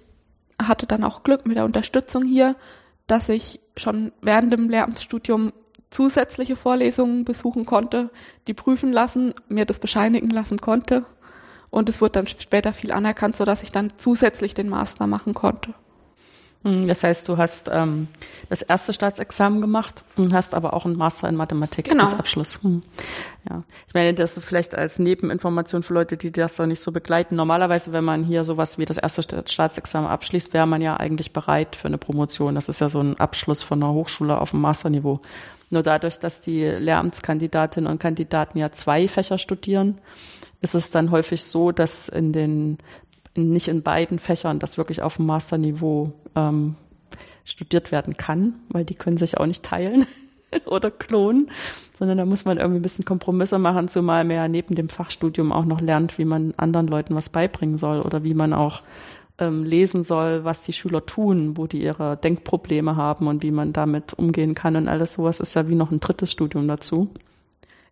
hatte 0.61 0.87
dann 0.87 1.03
auch 1.03 1.23
Glück 1.23 1.45
mit 1.45 1.57
der 1.57 1.65
Unterstützung 1.65 2.25
hier, 2.25 2.55
dass 3.07 3.29
ich 3.29 3.59
schon 3.77 4.11
während 4.21 4.51
dem 4.51 4.69
Lehramtsstudium 4.69 5.53
zusätzliche 5.89 6.55
Vorlesungen 6.55 7.25
besuchen 7.25 7.65
konnte, 7.65 8.09
die 8.47 8.53
prüfen 8.53 8.91
lassen, 8.91 9.33
mir 9.47 9.65
das 9.65 9.79
bescheinigen 9.79 10.29
lassen 10.29 10.59
konnte. 10.59 11.05
Und 11.69 11.89
es 11.89 12.01
wurde 12.01 12.13
dann 12.13 12.27
später 12.27 12.73
viel 12.73 12.91
anerkannt, 12.91 13.35
sodass 13.35 13.63
ich 13.63 13.71
dann 13.71 13.93
zusätzlich 13.97 14.53
den 14.53 14.69
Master 14.69 15.07
machen 15.07 15.33
konnte. 15.33 15.73
Hm, 16.65 16.87
das 16.87 17.03
heißt, 17.03 17.29
du 17.29 17.37
hast 17.37 17.69
ähm, 17.71 18.07
das 18.49 18.63
erste 18.63 18.91
Staatsexamen 18.91 19.61
gemacht 19.61 20.03
und 20.17 20.33
hast 20.33 20.55
aber 20.55 20.73
auch 20.73 20.85
einen 20.85 20.97
Master 20.97 21.29
in 21.29 21.35
Mathematik 21.35 21.87
genau. 21.87 22.05
als 22.05 22.15
Abschluss. 22.15 22.59
Hm. 22.63 22.81
Ja, 23.47 23.61
ich 23.87 23.93
meine, 23.93 24.15
das 24.15 24.35
ist 24.35 24.43
vielleicht 24.43 24.73
als 24.73 24.97
Nebeninformation 24.97 25.83
für 25.83 25.93
Leute, 25.93 26.17
die 26.17 26.31
das 26.31 26.57
noch 26.57 26.65
nicht 26.65 26.81
so 26.81 26.91
begleiten. 26.91 27.35
Normalerweise, 27.35 27.93
wenn 27.93 28.03
man 28.03 28.23
hier 28.23 28.43
sowas 28.43 28.79
wie 28.79 28.85
das 28.85 28.97
erste 28.97 29.21
Staatsexamen 29.47 30.09
abschließt, 30.09 30.55
wäre 30.55 30.65
man 30.65 30.81
ja 30.81 30.97
eigentlich 30.97 31.33
bereit 31.33 31.75
für 31.75 31.87
eine 31.87 31.99
Promotion. 31.99 32.55
Das 32.55 32.67
ist 32.67 32.81
ja 32.81 32.89
so 32.89 32.99
ein 32.99 33.19
Abschluss 33.19 33.61
von 33.61 33.83
einer 33.83 33.93
Hochschule 33.93 34.41
auf 34.41 34.49
dem 34.49 34.61
Masterniveau. 34.61 35.19
Nur 35.69 35.83
dadurch, 35.83 36.17
dass 36.17 36.41
die 36.41 36.63
Lehramtskandidatinnen 36.63 37.91
und 37.91 37.99
Kandidaten 37.99 38.57
ja 38.57 38.71
zwei 38.71 39.07
Fächer 39.07 39.37
studieren, 39.37 39.99
ist 40.61 40.73
es 40.73 40.89
dann 40.89 41.11
häufig 41.11 41.43
so, 41.43 41.71
dass 41.71 42.09
in 42.09 42.33
den 42.33 42.79
nicht 43.35 43.67
in 43.67 43.81
beiden 43.81 44.19
Fächern 44.19 44.59
das 44.59 44.77
wirklich 44.77 45.01
auf 45.01 45.17
dem 45.17 45.25
Masterniveau 45.25 46.13
ähm, 46.35 46.75
studiert 47.43 47.91
werden 47.91 48.17
kann, 48.17 48.55
weil 48.69 48.85
die 48.85 48.95
können 48.95 49.17
sich 49.17 49.37
auch 49.37 49.45
nicht 49.45 49.63
teilen 49.63 50.05
oder 50.65 50.91
klonen, 50.91 51.51
sondern 51.97 52.17
da 52.17 52.25
muss 52.25 52.45
man 52.45 52.57
irgendwie 52.57 52.79
ein 52.79 52.83
bisschen 52.83 53.05
Kompromisse 53.05 53.59
machen, 53.59 53.87
zumal 53.87 54.23
man 54.23 54.35
ja 54.35 54.47
neben 54.47 54.75
dem 54.75 54.89
Fachstudium 54.89 55.51
auch 55.51 55.65
noch 55.65 55.81
lernt, 55.81 56.17
wie 56.17 56.25
man 56.25 56.53
anderen 56.57 56.87
Leuten 56.87 57.15
was 57.15 57.29
beibringen 57.29 57.77
soll 57.77 58.01
oder 58.01 58.23
wie 58.23 58.33
man 58.33 58.53
auch 58.53 58.81
ähm, 59.37 59.63
lesen 59.63 60.03
soll, 60.03 60.43
was 60.43 60.63
die 60.63 60.73
Schüler 60.73 61.05
tun, 61.05 61.57
wo 61.57 61.67
die 61.67 61.83
ihre 61.83 62.17
Denkprobleme 62.17 62.95
haben 62.95 63.27
und 63.27 63.43
wie 63.43 63.51
man 63.51 63.73
damit 63.73 64.13
umgehen 64.13 64.55
kann 64.55 64.75
und 64.75 64.87
alles 64.87 65.13
sowas 65.13 65.39
ist 65.39 65.53
ja 65.55 65.67
wie 65.67 65.75
noch 65.75 65.91
ein 65.91 65.99
drittes 65.99 66.31
Studium 66.31 66.67
dazu. 66.67 67.09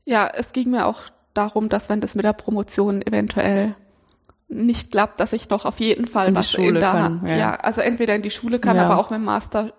Ja, 0.05 0.29
es 0.33 0.53
ging 0.53 0.71
mir 0.71 0.85
auch 0.85 1.03
darum, 1.33 1.69
dass 1.69 1.89
wenn 1.89 2.01
das 2.01 2.15
mit 2.15 2.25
der 2.25 2.33
Promotion 2.33 3.01
eventuell 3.01 3.75
nicht 4.53 4.91
klappt, 4.91 5.19
dass 5.19 5.33
ich 5.33 5.49
noch 5.49 5.65
auf 5.65 5.79
jeden 5.79 6.07
Fall 6.07 6.29
in 6.29 6.35
was 6.35 6.49
die 6.49 6.55
Schule 6.55 6.79
da, 6.79 6.91
kann, 6.91 7.25
ja. 7.25 7.35
ja. 7.35 7.55
also 7.55 7.81
entweder 7.81 8.15
in 8.15 8.21
die 8.21 8.31
Schule 8.31 8.59
kann, 8.59 8.77
ja. 8.77 8.85
aber 8.85 8.99
auch 8.99 9.09
mit 9.09 9.19
dem 9.19 9.25
Master 9.25 9.73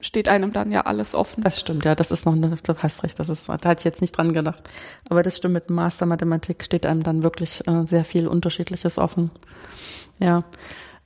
steht 0.00 0.28
einem 0.28 0.52
dann 0.52 0.70
ja 0.70 0.82
alles 0.82 1.14
offen. 1.14 1.42
Das 1.42 1.58
stimmt, 1.58 1.84
ja, 1.84 1.94
das 1.94 2.10
ist 2.10 2.24
noch, 2.24 2.36
du 2.36 2.74
hast 2.78 3.02
recht, 3.02 3.18
das 3.18 3.28
ist, 3.28 3.48
da 3.48 3.54
hatte 3.54 3.80
ich 3.80 3.84
jetzt 3.84 4.00
nicht 4.00 4.16
dran 4.16 4.32
gedacht. 4.32 4.68
Aber 5.08 5.22
das 5.22 5.36
stimmt, 5.36 5.54
mit 5.54 5.70
Master 5.70 6.06
Mathematik 6.06 6.62
steht 6.62 6.86
einem 6.86 7.02
dann 7.02 7.22
wirklich 7.22 7.66
äh, 7.66 7.84
sehr 7.84 8.04
viel 8.04 8.28
Unterschiedliches 8.28 8.98
offen. 8.98 9.30
Ja. 10.20 10.44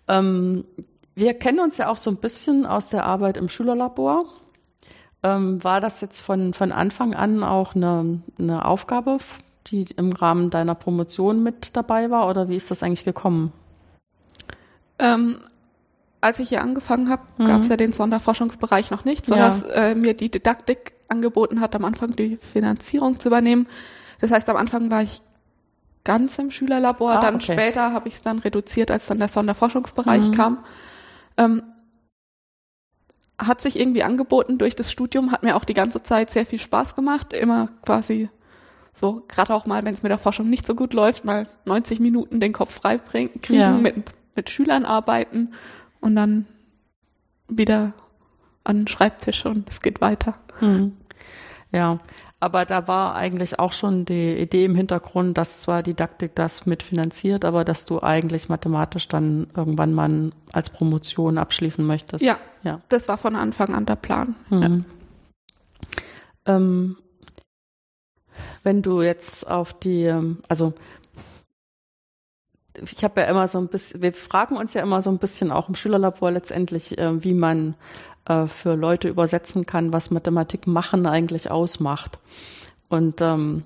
Ähm, 0.08 0.64
wir 1.14 1.34
kennen 1.34 1.60
uns 1.60 1.78
ja 1.78 1.88
auch 1.88 1.96
so 1.96 2.10
ein 2.10 2.16
bisschen 2.16 2.66
aus 2.66 2.88
der 2.88 3.04
Arbeit 3.04 3.36
im 3.36 3.48
Schülerlabor. 3.48 4.26
Ähm, 5.22 5.62
war 5.62 5.80
das 5.80 6.00
jetzt 6.00 6.20
von, 6.20 6.52
von 6.52 6.72
Anfang 6.72 7.14
an 7.14 7.44
auch 7.44 7.74
eine, 7.74 8.22
eine 8.38 8.64
Aufgabe 8.64 9.18
die 9.68 9.86
im 9.96 10.12
Rahmen 10.12 10.50
deiner 10.50 10.74
Promotion 10.74 11.42
mit 11.42 11.76
dabei 11.76 12.10
war 12.10 12.28
oder 12.28 12.48
wie 12.48 12.56
ist 12.56 12.70
das 12.70 12.82
eigentlich 12.82 13.04
gekommen? 13.04 13.52
Ähm, 14.98 15.38
als 16.20 16.38
ich 16.38 16.50
hier 16.50 16.62
angefangen 16.62 17.10
habe, 17.10 17.22
mhm. 17.38 17.44
gab 17.44 17.60
es 17.60 17.68
ja 17.68 17.76
den 17.76 17.92
Sonderforschungsbereich 17.92 18.90
noch 18.90 19.04
nicht, 19.04 19.26
sodass 19.26 19.62
ja. 19.62 19.68
äh, 19.68 19.94
mir 19.94 20.14
die 20.14 20.30
Didaktik 20.30 20.92
angeboten 21.08 21.60
hat, 21.60 21.74
am 21.74 21.84
Anfang 21.84 22.14
die 22.16 22.36
Finanzierung 22.36 23.18
zu 23.18 23.28
übernehmen. 23.28 23.66
Das 24.20 24.30
heißt, 24.30 24.48
am 24.48 24.56
Anfang 24.56 24.90
war 24.90 25.02
ich 25.02 25.20
ganz 26.04 26.38
im 26.38 26.50
Schülerlabor, 26.50 27.12
ah, 27.12 27.20
dann 27.20 27.36
okay. 27.36 27.52
später 27.52 27.92
habe 27.92 28.08
ich 28.08 28.14
es 28.14 28.22
dann 28.22 28.38
reduziert, 28.38 28.90
als 28.90 29.06
dann 29.06 29.18
der 29.18 29.28
Sonderforschungsbereich 29.28 30.28
mhm. 30.28 30.34
kam. 30.34 30.58
Ähm, 31.36 31.62
hat 33.38 33.60
sich 33.60 33.78
irgendwie 33.78 34.02
angeboten 34.02 34.58
durch 34.58 34.76
das 34.76 34.92
Studium, 34.92 35.32
hat 35.32 35.42
mir 35.42 35.56
auch 35.56 35.64
die 35.64 35.74
ganze 35.74 36.02
Zeit 36.02 36.30
sehr 36.30 36.46
viel 36.46 36.60
Spaß 36.60 36.94
gemacht, 36.94 37.32
immer 37.32 37.68
quasi 37.84 38.28
So, 38.94 39.24
gerade 39.26 39.54
auch 39.54 39.64
mal, 39.66 39.84
wenn 39.84 39.94
es 39.94 40.02
mit 40.02 40.10
der 40.10 40.18
Forschung 40.18 40.50
nicht 40.50 40.66
so 40.66 40.74
gut 40.74 40.92
läuft, 40.92 41.24
mal 41.24 41.48
90 41.64 41.98
Minuten 42.00 42.40
den 42.40 42.52
Kopf 42.52 42.74
frei 42.74 42.98
bringen, 42.98 43.40
kriegen, 43.40 43.60
Ja. 43.60 43.72
mit, 43.72 43.96
mit 44.36 44.50
Schülern 44.50 44.84
arbeiten 44.84 45.52
und 46.00 46.14
dann 46.14 46.46
wieder 47.48 47.94
an 48.64 48.80
den 48.80 48.88
Schreibtisch 48.88 49.44
und 49.46 49.68
es 49.68 49.80
geht 49.80 50.00
weiter. 50.00 50.34
Hm. 50.58 50.92
Ja, 51.72 51.98
aber 52.38 52.66
da 52.66 52.86
war 52.86 53.14
eigentlich 53.14 53.58
auch 53.58 53.72
schon 53.72 54.04
die 54.04 54.36
Idee 54.36 54.66
im 54.66 54.74
Hintergrund, 54.74 55.38
dass 55.38 55.60
zwar 55.60 55.82
Didaktik 55.82 56.34
das 56.34 56.66
mitfinanziert, 56.66 57.46
aber 57.46 57.64
dass 57.64 57.86
du 57.86 58.02
eigentlich 58.02 58.50
mathematisch 58.50 59.08
dann 59.08 59.46
irgendwann 59.56 59.94
mal 59.94 60.32
als 60.52 60.68
Promotion 60.68 61.38
abschließen 61.38 61.84
möchtest. 61.84 62.22
Ja, 62.22 62.36
Ja. 62.62 62.80
das 62.88 63.08
war 63.08 63.16
von 63.16 63.36
Anfang 63.36 63.74
an 63.74 63.86
der 63.86 63.96
Plan. 63.96 64.34
Mhm. 64.50 64.84
Ähm, 66.44 66.96
wenn 68.62 68.82
du 68.82 69.02
jetzt 69.02 69.48
auf 69.48 69.72
die, 69.72 70.04
ähm, 70.04 70.38
also 70.48 70.72
ich 72.80 73.04
habe 73.04 73.20
ja 73.20 73.26
immer 73.26 73.48
so 73.48 73.58
ein 73.58 73.68
bisschen, 73.68 74.02
wir 74.02 74.12
fragen 74.14 74.56
uns 74.56 74.74
ja 74.74 74.82
immer 74.82 75.02
so 75.02 75.10
ein 75.10 75.18
bisschen 75.18 75.50
auch 75.50 75.68
im 75.68 75.74
Schülerlabor 75.74 76.30
letztendlich, 76.30 76.96
äh, 76.98 77.22
wie 77.22 77.34
man 77.34 77.74
äh, 78.26 78.46
für 78.46 78.74
Leute 78.74 79.08
übersetzen 79.08 79.66
kann, 79.66 79.92
was 79.92 80.10
Mathematik 80.10 80.66
machen 80.66 81.06
eigentlich 81.06 81.50
ausmacht. 81.50 82.18
Und 82.88 83.20
ähm, 83.20 83.64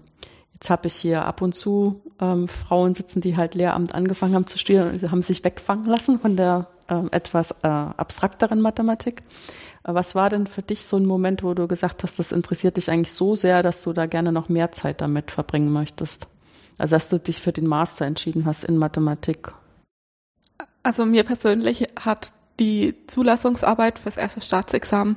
jetzt 0.55 0.71
habe 0.71 0.87
ich 0.87 0.95
hier 0.95 1.25
ab 1.25 1.43
und 1.43 1.55
zu 1.55 2.01
ähm, 2.21 2.49
Frauen 2.49 2.95
sitzen, 2.95 3.21
die 3.21 3.37
halt 3.37 3.55
Lehramt 3.55 3.95
angefangen 3.95 4.35
haben 4.35 4.47
zu 4.47 4.59
studieren 4.59 4.91
und 4.91 4.99
sie 4.99 5.11
haben 5.11 5.23
sich 5.23 5.45
wegfangen 5.45 5.87
lassen 5.87 6.19
von 6.19 6.37
der 6.37 6.69
äh, 6.89 7.03
etwas 7.11 7.53
äh, 7.63 7.69
abstrakteren 7.69 8.61
Mathematik. 8.61 9.23
Äh, 9.85 9.95
Was 9.95 10.15
war 10.15 10.31
denn 10.31 10.47
für 10.47 10.63
dich 10.63 10.85
so 10.85 10.97
ein 10.97 11.07
Moment, 11.07 11.43
wo 11.43 11.55
du 11.55 11.67
gesagt 11.67 12.03
hast, 12.03 12.19
das 12.19 12.33
interessiert 12.33 12.77
dich 12.77 12.91
eigentlich 12.91 13.13
so 13.13 13.35
sehr, 13.35 13.63
dass 13.63 13.83
du 13.83 13.93
da 13.93 14.07
gerne 14.07 14.33
noch 14.33 14.49
mehr 14.49 14.73
Zeit 14.73 15.01
damit 15.01 15.31
verbringen 15.31 15.73
möchtest? 15.73 16.29
Also 16.79 16.97
dass 16.97 17.09
du 17.09 17.19
dich 17.19 17.41
für 17.41 17.53
den 17.53 17.67
Master 17.67 18.05
entschieden 18.05 18.45
hast 18.45 18.65
in 18.65 18.77
Mathematik. 18.77 19.53
Also 20.83 21.05
mir 21.05 21.25
persönlich 21.25 21.87
hat 21.99 22.33
die 22.61 22.95
Zulassungsarbeit 23.07 23.99
fürs 23.99 24.17
erste 24.17 24.41
Staatsexamen 24.41 25.17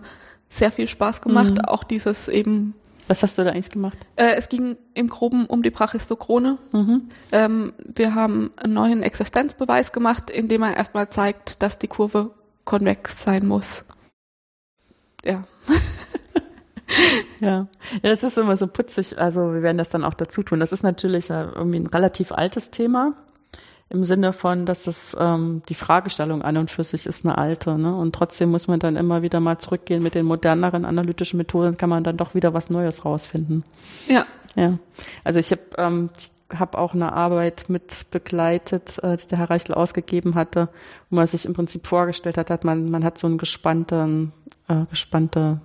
sehr 0.50 0.72
viel 0.72 0.88
Spaß 0.88 1.22
gemacht. 1.22 1.52
Mhm. 1.52 1.66
Auch 1.66 1.84
dieses 1.84 2.28
eben, 2.28 2.74
Was 3.10 3.24
hast 3.24 3.38
du 3.38 3.44
da 3.44 3.50
eigentlich 3.50 3.72
gemacht? 3.72 3.98
äh, 4.16 4.36
es 4.36 4.48
ging 4.50 4.78
im 4.94 5.10
Groben 5.10 5.46
um 5.48 5.64
die 5.64 5.72
Brachistochrone. 5.72 6.60
Mhm. 6.72 7.10
Ähm, 7.32 7.74
wir 7.84 8.16
haben 8.16 8.52
einen 8.56 8.74
neuen 8.74 9.04
Existenzbeweis 9.04 9.92
gemacht, 9.92 10.30
indem 10.30 10.62
man 10.62 10.74
erstmal 10.74 11.10
zeigt, 11.10 11.62
dass 11.62 11.80
die 11.80 11.88
Kurve 11.88 12.32
konvex 12.64 13.22
sein 13.24 13.46
muss. 13.46 13.84
Ja. 15.26 15.44
Ja. 17.40 17.68
ja, 17.92 18.00
das 18.02 18.24
ist 18.24 18.38
immer 18.40 18.58
so 18.58 18.66
putzig. 18.66 19.20
Also 19.20 19.54
wir 19.54 19.62
werden 19.62 19.78
das 19.78 19.90
dann 19.90 20.04
auch 20.04 20.16
dazu 20.16 20.42
tun. 20.42 20.60
Das 20.60 20.72
ist 20.72 20.82
natürlich 20.82 21.30
äh, 21.30 21.44
irgendwie 21.44 21.80
ein 21.80 21.86
relativ 21.86 22.32
altes 22.32 22.72
Thema 22.72 23.14
im 23.90 24.04
Sinne 24.04 24.34
von, 24.34 24.66
dass 24.66 24.86
es 24.88 25.16
ähm, 25.20 25.64
die 25.68 25.74
Fragestellung 25.74 26.42
an 26.42 26.58
und 26.58 26.70
für 26.70 26.84
sich 26.84 27.06
ist 27.06 27.26
eine 27.26 27.38
alte. 27.38 27.78
Ne? 27.78 27.96
Und 27.96 28.14
trotzdem 28.14 28.52
muss 28.52 28.68
man 28.68 28.80
dann 28.80 28.96
immer 28.96 29.22
wieder 29.22 29.40
mal 29.40 29.58
zurückgehen 29.58 30.04
mit 30.04 30.16
den 30.16 30.26
moderneren 30.26 30.86
analytischen 30.86 31.38
Methoden, 31.38 31.78
kann 31.78 31.90
man 31.90 32.04
dann 32.04 32.18
doch 32.18 32.36
wieder 32.36 32.54
was 32.54 32.70
Neues 32.70 33.06
rausfinden. 33.06 33.64
Ja. 34.08 34.26
Ja, 34.56 34.80
also 35.24 35.40
ich 35.40 35.52
habe 35.52 35.62
ähm, 35.78 36.10
hab 36.50 36.76
auch 36.76 36.94
eine 36.94 37.14
Arbeit 37.14 37.66
mit 37.68 38.10
begleitet, 38.12 38.98
äh, 39.04 39.16
die 39.18 39.28
der 39.28 39.38
Herr 39.38 39.50
Reichel 39.50 39.76
ausgegeben 39.76 40.36
hatte, 40.36 40.70
wo 41.10 41.18
man 41.18 41.28
sich 41.28 41.46
im 41.46 41.54
Prinzip 41.54 41.86
vorgestellt 41.86 42.38
hat, 42.38 42.50
hat 42.50 42.64
man, 42.64 42.90
man 42.90 43.04
hat 43.04 43.18
so 43.18 43.28
eine 43.28 43.38
gespannte, 43.38 44.32
äh, 44.68 44.86
gespannte 44.90 45.62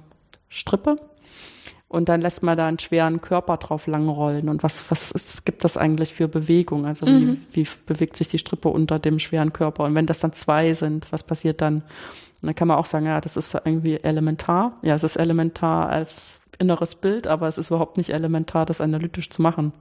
Strippe 0.49 0.97
und 1.95 2.09
dann 2.09 2.21
lässt 2.21 2.43
man 2.43 2.57
da 2.59 2.67
einen 2.67 2.79
schweren 2.79 3.21
Körper 3.21 3.57
drauf 3.57 3.87
langrollen. 3.87 4.49
Und 4.49 4.63
was, 4.63 4.91
was 4.91 5.11
ist, 5.13 5.47
gibt 5.47 5.65
das 5.65 5.77
eigentlich 5.77 6.13
für 6.15 6.29
Bewegung? 6.29 6.85
Also 6.87 7.07
Mhm. 7.07 7.39
wie, 7.53 7.65
wie 7.65 7.69
bewegt 7.87 8.17
sich 8.17 8.29
die 8.29 8.39
Strippe 8.39 8.69
unter 8.69 8.99
dem 8.99 9.19
schweren 9.19 9.53
Körper? 9.53 9.85
Und 9.85 9.95
wenn 9.95 10.07
das 10.07 10.19
dann 10.21 10.33
zwei 10.33 10.75
sind, 10.75 11.07
was 11.11 11.23
passiert 11.23 11.61
dann? 11.61 11.77
Und 11.77 12.49
dann 12.49 12.55
kann 12.55 12.69
man 12.69 12.77
auch 12.77 12.87
sagen, 12.87 13.07
ja, 13.07 13.21
das 13.21 13.37
ist 13.37 13.55
irgendwie 13.55 13.97
elementar. 14.03 14.79
Ja, 14.83 14.95
es 14.95 15.05
ist 15.05 15.17
elementar 15.17 15.89
als 15.89 16.41
inneres 16.59 16.95
Bild, 16.97 17.27
aber 17.27 17.49
es 17.49 17.57
ist 17.59 17.71
überhaupt 17.71 17.97
nicht 17.97 18.11
elementar, 18.11 18.67
das 18.67 18.81
analytisch 18.81 19.31
zu 19.31 19.41
machen. 19.43 19.73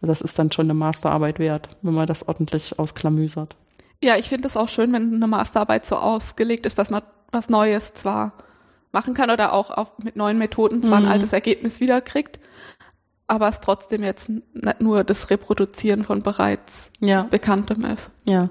Also 0.00 0.12
Das 0.12 0.20
ist 0.20 0.38
dann 0.38 0.52
schon 0.52 0.66
eine 0.66 0.74
Masterarbeit 0.74 1.38
wert, 1.40 1.68
wenn 1.82 1.94
man 1.94 2.06
das 2.06 2.28
ordentlich 2.28 2.78
ausklamüsert. 2.78 3.56
Ja, 4.02 4.16
ich 4.16 4.28
finde 4.28 4.46
es 4.46 4.56
auch 4.56 4.68
schön, 4.68 4.92
wenn 4.92 5.14
eine 5.14 5.26
Masterarbeit 5.26 5.84
so 5.84 5.96
ausgelegt 5.96 6.66
ist, 6.66 6.78
dass 6.78 6.90
man 6.90 7.02
was 7.32 7.48
Neues 7.48 7.94
zwar 7.94 8.32
machen 8.92 9.14
kann 9.14 9.30
oder 9.30 9.52
auch 9.52 9.70
auf, 9.70 9.98
mit 9.98 10.16
neuen 10.16 10.38
Methoden 10.38 10.82
zwar 10.82 11.00
Mhm. 11.00 11.06
ein 11.06 11.12
altes 11.12 11.32
Ergebnis 11.32 11.80
wiederkriegt, 11.80 12.38
aber 13.26 13.48
es 13.48 13.60
trotzdem 13.60 14.02
jetzt 14.02 14.28
nicht 14.30 14.80
nur 14.80 15.04
das 15.04 15.28
Reproduzieren 15.30 16.02
von 16.04 16.22
bereits 16.22 16.90
Ja, 17.00 17.24
Bekanntem 17.24 17.84
ist. 17.84 18.10
ja. 18.28 18.48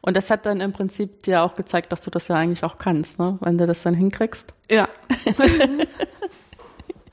Und 0.00 0.16
das 0.16 0.30
hat 0.30 0.46
dann 0.46 0.60
im 0.60 0.72
Prinzip 0.72 1.24
dir 1.24 1.42
auch 1.42 1.56
gezeigt, 1.56 1.90
dass 1.90 2.02
du 2.02 2.10
das 2.12 2.28
ja 2.28 2.36
eigentlich 2.36 2.62
auch 2.62 2.76
kannst, 2.76 3.18
ne? 3.18 3.38
Wenn 3.40 3.58
du 3.58 3.66
das 3.66 3.82
dann 3.82 3.94
hinkriegst. 3.94 4.52
Ja, 4.70 4.88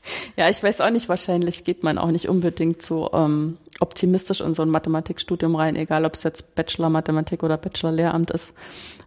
Ja, 0.36 0.48
ich 0.48 0.62
weiß 0.62 0.80
auch 0.80 0.90
nicht, 0.90 1.08
wahrscheinlich 1.08 1.64
geht 1.64 1.82
man 1.82 1.98
auch 1.98 2.10
nicht 2.10 2.28
unbedingt 2.28 2.82
so 2.82 3.10
ähm, 3.12 3.58
optimistisch 3.80 4.40
in 4.40 4.54
so 4.54 4.62
ein 4.62 4.70
Mathematikstudium 4.70 5.56
rein, 5.56 5.76
egal 5.76 6.04
ob 6.04 6.14
es 6.14 6.22
jetzt 6.22 6.54
Bachelor 6.54 6.90
Mathematik 6.90 7.42
oder 7.42 7.56
Bachelor 7.56 7.92
Lehramt 7.92 8.30
ist, 8.30 8.52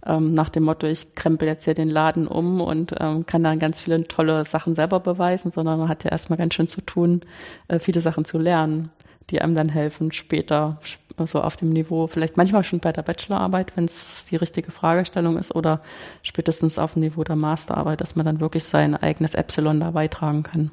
ähm, 0.05 0.33
nach 0.33 0.49
dem 0.49 0.63
Motto, 0.63 0.87
ich 0.87 1.15
krempel 1.15 1.47
jetzt 1.47 1.65
hier 1.65 1.73
den 1.73 1.89
Laden 1.89 2.27
um 2.27 2.61
und 2.61 2.95
ähm, 2.99 3.25
kann 3.25 3.43
dann 3.43 3.59
ganz 3.59 3.81
viele 3.81 4.07
tolle 4.07 4.45
Sachen 4.45 4.75
selber 4.75 4.99
beweisen, 4.99 5.51
sondern 5.51 5.79
man 5.79 5.89
hat 5.89 6.03
ja 6.03 6.11
erstmal 6.11 6.37
ganz 6.37 6.53
schön 6.53 6.67
zu 6.67 6.81
tun, 6.81 7.21
äh, 7.67 7.79
viele 7.79 8.01
Sachen 8.01 8.25
zu 8.25 8.37
lernen, 8.37 8.91
die 9.29 9.41
einem 9.41 9.55
dann 9.55 9.69
helfen, 9.69 10.11
später 10.11 10.79
so 11.25 11.41
auf 11.41 11.55
dem 11.57 11.69
Niveau, 11.69 12.07
vielleicht 12.07 12.37
manchmal 12.37 12.63
schon 12.63 12.79
bei 12.79 12.91
der 12.91 13.01
Bachelorarbeit, 13.01 13.75
wenn 13.75 13.85
es 13.85 14.25
die 14.25 14.35
richtige 14.35 14.71
Fragestellung 14.71 15.37
ist, 15.37 15.55
oder 15.55 15.81
spätestens 16.21 16.77
auf 16.77 16.93
dem 16.93 17.01
Niveau 17.01 17.23
der 17.23 17.35
Masterarbeit, 17.35 18.01
dass 18.01 18.15
man 18.15 18.25
dann 18.25 18.39
wirklich 18.39 18.65
sein 18.65 18.95
eigenes 18.95 19.33
Epsilon 19.33 19.79
da 19.79 19.91
beitragen 19.91 20.43
kann. 20.43 20.71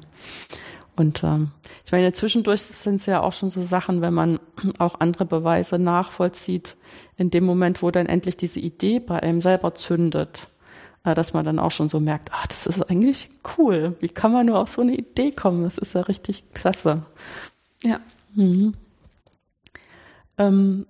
Und 0.95 1.23
ähm, 1.23 1.51
ich 1.85 1.91
meine, 1.91 2.13
zwischendurch 2.13 2.61
sind 2.61 2.97
es 2.97 3.05
ja 3.05 3.21
auch 3.21 3.33
schon 3.33 3.49
so 3.49 3.61
Sachen, 3.61 4.01
wenn 4.01 4.13
man 4.13 4.39
auch 4.79 4.99
andere 4.99 5.25
Beweise 5.25 5.79
nachvollzieht, 5.79 6.77
in 7.17 7.29
dem 7.31 7.45
Moment, 7.45 7.81
wo 7.81 7.91
dann 7.91 8.05
endlich 8.05 8.37
diese 8.37 8.59
Idee 8.59 8.99
bei 8.99 9.21
einem 9.21 9.41
selber 9.41 9.73
zündet, 9.73 10.47
äh, 11.03 11.13
dass 11.13 11.33
man 11.33 11.43
dann 11.43 11.59
auch 11.59 11.71
schon 11.71 11.89
so 11.89 11.99
merkt, 11.99 12.31
ah, 12.31 12.45
das 12.47 12.65
ist 12.65 12.81
eigentlich 12.89 13.29
cool. 13.57 13.95
Wie 13.99 14.09
kann 14.09 14.31
man 14.31 14.45
nur 14.45 14.59
auf 14.59 14.69
so 14.69 14.81
eine 14.81 14.95
Idee 14.95 15.31
kommen? 15.31 15.63
Das 15.63 15.77
ist 15.77 15.95
ja 15.95 16.01
richtig 16.01 16.53
klasse. 16.53 17.03
ja. 17.83 17.99
Mhm. 18.33 18.73
Ähm, 20.37 20.85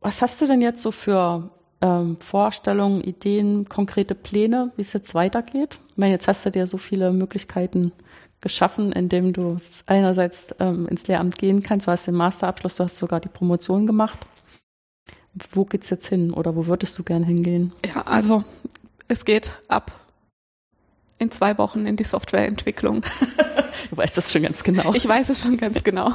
was 0.00 0.22
hast 0.22 0.40
du 0.40 0.46
denn 0.46 0.60
jetzt 0.60 0.82
so 0.82 0.92
für 0.92 1.50
ähm, 1.80 2.18
Vorstellungen, 2.20 3.02
Ideen, 3.02 3.68
konkrete 3.68 4.14
Pläne, 4.14 4.72
wie 4.76 4.82
es 4.82 4.92
jetzt 4.92 5.14
weitergeht? 5.14 5.78
Ich 5.90 5.96
meine, 5.96 6.12
jetzt 6.12 6.28
hast 6.28 6.46
du 6.46 6.50
dir 6.50 6.66
so 6.66 6.78
viele 6.78 7.12
Möglichkeiten 7.12 7.92
geschaffen, 8.40 8.92
indem 8.92 9.32
du 9.32 9.56
einerseits 9.86 10.54
ähm, 10.60 10.86
ins 10.86 11.08
Lehramt 11.08 11.38
gehen 11.38 11.62
kannst, 11.62 11.86
du 11.86 11.90
hast 11.90 12.06
den 12.06 12.14
Masterabschluss, 12.14 12.76
du 12.76 12.84
hast 12.84 12.96
sogar 12.96 13.20
die 13.20 13.28
Promotion 13.28 13.86
gemacht. 13.86 14.18
Wo 15.52 15.64
geht's 15.64 15.90
jetzt 15.90 16.08
hin 16.08 16.32
oder 16.32 16.56
wo 16.56 16.66
würdest 16.66 16.98
du 16.98 17.02
gern 17.02 17.24
hingehen? 17.24 17.72
Ja, 17.84 18.02
also 18.02 18.44
es 19.08 19.24
geht 19.24 19.58
ab 19.68 19.92
in 21.18 21.30
zwei 21.30 21.58
Wochen 21.58 21.86
in 21.86 21.96
die 21.96 22.04
Softwareentwicklung. 22.04 23.02
Du 23.90 23.96
weißt 23.96 24.18
das 24.18 24.30
schon 24.30 24.42
ganz 24.42 24.62
genau. 24.62 24.92
Ich 24.92 25.08
weiß 25.08 25.30
es 25.30 25.40
schon 25.40 25.56
ganz 25.56 25.82
genau. 25.82 26.12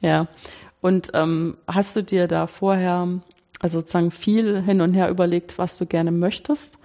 Ja. 0.00 0.28
Und 0.80 1.10
ähm, 1.14 1.56
hast 1.66 1.96
du 1.96 2.02
dir 2.02 2.28
da 2.28 2.46
vorher 2.46 3.20
also 3.60 3.80
sozusagen 3.80 4.10
viel 4.10 4.62
hin 4.62 4.80
und 4.80 4.94
her 4.94 5.08
überlegt, 5.10 5.58
was 5.58 5.78
du 5.78 5.86
gerne 5.86 6.12
möchtest? 6.12 6.78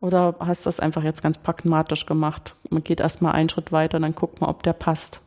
Oder 0.00 0.36
hast 0.38 0.64
du 0.64 0.68
das 0.68 0.80
einfach 0.80 1.02
jetzt 1.02 1.22
ganz 1.22 1.38
pragmatisch 1.38 2.06
gemacht? 2.06 2.54
Man 2.70 2.84
geht 2.84 3.00
erstmal 3.00 3.32
einen 3.32 3.48
Schritt 3.48 3.72
weiter, 3.72 3.98
dann 3.98 4.14
guckt 4.14 4.40
man, 4.40 4.50
ob 4.50 4.62
der 4.62 4.72
passt. 4.72 5.20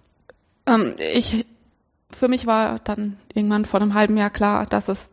Ähm, 0.66 0.94
ich, 1.14 1.46
für 2.12 2.28
mich 2.28 2.46
war 2.46 2.80
dann 2.80 3.18
irgendwann 3.34 3.66
vor 3.66 3.82
einem 3.82 3.94
halben 3.94 4.16
Jahr 4.18 4.30
klar, 4.30 4.66
dass 4.66 4.88
es 4.88 5.12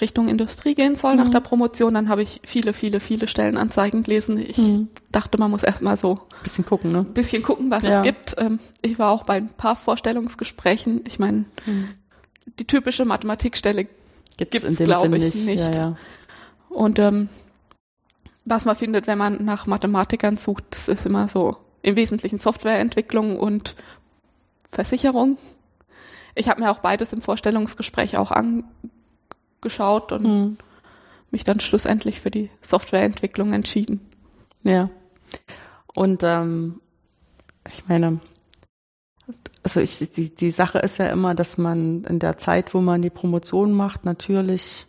Richtung 0.00 0.28
Industrie 0.28 0.74
gehen 0.74 0.96
soll 0.96 1.14
nach 1.14 1.26
Mhm. 1.26 1.30
der 1.32 1.40
Promotion. 1.40 1.94
Dann 1.94 2.08
habe 2.08 2.22
ich 2.22 2.40
viele, 2.44 2.72
viele, 2.72 2.98
viele 3.00 3.28
Stellenanzeigen 3.28 4.02
gelesen. 4.02 4.36
Ich 4.38 4.58
Mhm. 4.58 4.88
dachte, 5.12 5.38
man 5.38 5.50
muss 5.50 5.62
erstmal 5.62 5.96
so 5.96 6.20
Bisschen 6.42 6.66
gucken, 6.66 6.90
ne? 6.92 6.98
ein 7.00 7.14
bisschen 7.14 7.42
gucken, 7.42 7.70
was 7.70 7.84
Ja. 7.84 7.98
es 7.98 8.02
gibt. 8.02 8.34
Ähm, 8.38 8.58
ich 8.82 8.98
war 8.98 9.10
auch 9.12 9.22
bei 9.24 9.34
ein 9.36 9.48
paar 9.48 9.76
Vorstellungsgesprächen. 9.76 11.02
Ich 11.06 11.18
meine, 11.20 11.44
die 12.58 12.64
typische 12.66 13.04
Mathematikstelle 13.04 13.84
Gibt's, 14.36 14.62
Gibt's, 14.62 14.64
in 14.64 14.74
dem 14.76 14.86
glaub 14.86 15.02
Sinne 15.02 15.16
ich, 15.18 15.34
nicht. 15.34 15.46
nicht. 15.46 15.74
Ja, 15.74 15.80
ja. 15.80 15.96
Und 16.68 16.98
ähm, 16.98 17.28
was 18.44 18.64
man 18.64 18.76
findet, 18.76 19.06
wenn 19.06 19.18
man 19.18 19.44
nach 19.44 19.66
Mathematikern 19.66 20.36
sucht, 20.36 20.64
das 20.70 20.88
ist 20.88 21.06
immer 21.06 21.28
so 21.28 21.56
im 21.82 21.96
Wesentlichen 21.96 22.38
Softwareentwicklung 22.38 23.38
und 23.38 23.76
Versicherung. 24.68 25.38
Ich 26.34 26.48
habe 26.48 26.60
mir 26.60 26.70
auch 26.70 26.80
beides 26.80 27.12
im 27.12 27.22
Vorstellungsgespräch 27.22 28.18
auch 28.18 28.30
angeschaut 29.66 30.12
und 30.12 30.22
Mhm. 30.22 30.56
mich 31.30 31.44
dann 31.44 31.60
schlussendlich 31.60 32.20
für 32.20 32.30
die 32.30 32.50
Softwareentwicklung 32.60 33.52
entschieden. 33.52 34.00
Ja. 34.62 34.90
Und 35.94 36.22
ähm, 36.22 36.80
ich 37.68 37.86
meine, 37.88 38.20
also 39.62 39.80
ich, 39.80 39.98
die, 39.98 40.34
die 40.34 40.50
Sache 40.52 40.78
ist 40.78 40.98
ja 40.98 41.08
immer, 41.08 41.34
dass 41.34 41.58
man 41.58 42.04
in 42.04 42.20
der 42.20 42.38
Zeit, 42.38 42.74
wo 42.74 42.80
man 42.80 43.02
die 43.02 43.10
Promotion 43.10 43.72
macht, 43.72 44.04
natürlich 44.04 44.86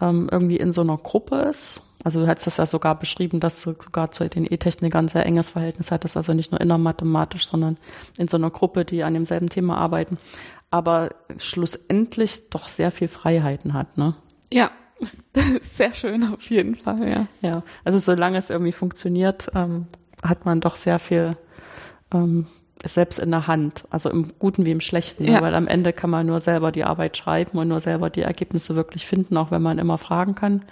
ähm, 0.00 0.28
irgendwie 0.30 0.58
in 0.58 0.72
so 0.72 0.82
einer 0.82 0.98
Gruppe 0.98 1.36
ist. 1.36 1.82
Also 2.04 2.20
du 2.20 2.26
hast 2.26 2.46
das 2.46 2.56
ja 2.58 2.66
sogar 2.66 2.98
beschrieben, 2.98 3.40
dass 3.40 3.62
du 3.62 3.74
sogar 3.80 4.10
zu 4.10 4.28
den 4.28 4.44
E-Technikern 4.44 5.08
sehr 5.08 5.24
enges 5.24 5.50
Verhältnis 5.50 5.90
hattest, 5.90 6.16
also 6.16 6.34
nicht 6.34 6.50
nur 6.50 6.60
innermathematisch, 6.60 7.46
sondern 7.46 7.78
in 8.18 8.28
so 8.28 8.36
einer 8.36 8.50
Gruppe, 8.50 8.84
die 8.84 9.04
an 9.04 9.14
demselben 9.14 9.48
Thema 9.48 9.78
arbeiten, 9.78 10.18
aber 10.72 11.10
schlussendlich 11.36 12.48
doch 12.48 12.66
sehr 12.66 12.90
viel 12.90 13.08
Freiheiten 13.08 13.74
hat, 13.74 13.98
ne? 13.98 14.16
Ja, 14.50 14.70
sehr 15.60 15.92
schön 15.94 16.32
auf 16.32 16.48
jeden 16.50 16.74
Fall, 16.74 17.08
ja. 17.08 17.26
Ja, 17.42 17.62
also 17.84 17.98
solange 17.98 18.38
es 18.38 18.50
irgendwie 18.50 18.72
funktioniert, 18.72 19.48
ähm, 19.54 19.86
hat 20.22 20.44
man 20.46 20.60
doch 20.60 20.76
sehr 20.76 20.98
viel 20.98 21.36
ähm, 22.12 22.46
selbst 22.84 23.18
in 23.18 23.30
der 23.30 23.46
Hand, 23.46 23.84
also 23.90 24.08
im 24.08 24.32
Guten 24.38 24.64
wie 24.64 24.70
im 24.70 24.80
Schlechten, 24.80 25.24
ne? 25.24 25.32
Ja. 25.32 25.42
weil 25.42 25.54
am 25.54 25.68
Ende 25.68 25.92
kann 25.92 26.10
man 26.10 26.26
nur 26.26 26.40
selber 26.40 26.72
die 26.72 26.84
Arbeit 26.84 27.18
schreiben 27.18 27.58
und 27.58 27.68
nur 27.68 27.80
selber 27.80 28.08
die 28.08 28.22
Ergebnisse 28.22 28.74
wirklich 28.74 29.06
finden, 29.06 29.36
auch 29.36 29.50
wenn 29.50 29.62
man 29.62 29.78
immer 29.78 29.98
fragen 29.98 30.34
kann. 30.34 30.62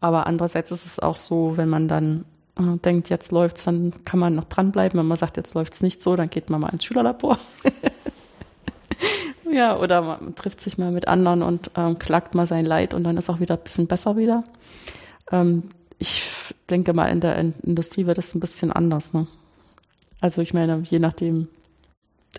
Aber 0.00 0.26
andererseits 0.26 0.72
ist 0.72 0.86
es 0.86 0.98
auch 0.98 1.16
so, 1.16 1.56
wenn 1.56 1.68
man 1.68 1.86
dann 1.86 2.24
äh, 2.58 2.78
denkt, 2.78 3.10
jetzt 3.10 3.30
läuft's, 3.30 3.62
dann 3.64 3.92
kann 4.04 4.18
man 4.18 4.34
noch 4.34 4.44
dranbleiben. 4.44 4.98
Wenn 4.98 5.06
man 5.06 5.16
sagt, 5.16 5.36
jetzt 5.36 5.54
läuft's 5.54 5.82
nicht 5.82 6.02
so, 6.02 6.16
dann 6.16 6.30
geht 6.30 6.50
man 6.50 6.60
mal 6.60 6.70
ins 6.70 6.84
Schülerlabor. 6.84 7.38
ja, 9.52 9.76
oder 9.78 10.02
man 10.02 10.34
trifft 10.34 10.60
sich 10.60 10.78
mal 10.78 10.90
mit 10.90 11.08
anderen 11.08 11.42
und 11.42 11.70
ähm, 11.76 11.98
klagt 11.98 12.34
mal 12.34 12.46
sein 12.46 12.64
Leid 12.64 12.94
und 12.94 13.04
dann 13.04 13.16
ist 13.16 13.30
auch 13.30 13.40
wieder 13.40 13.56
ein 13.56 13.62
bisschen 13.62 13.86
besser 13.86 14.16
wieder. 14.16 14.44
Ähm, 15.30 15.64
ich 15.98 16.24
denke 16.70 16.92
mal, 16.92 17.06
in 17.06 17.20
der 17.20 17.36
In 17.36 17.54
Industrie 17.62 18.06
wird 18.06 18.18
es 18.18 18.34
ein 18.34 18.40
bisschen 18.40 18.72
anders. 18.72 19.12
Ne? 19.12 19.26
Also 20.20 20.42
ich 20.42 20.54
meine, 20.54 20.80
je 20.82 20.98
nachdem. 20.98 21.48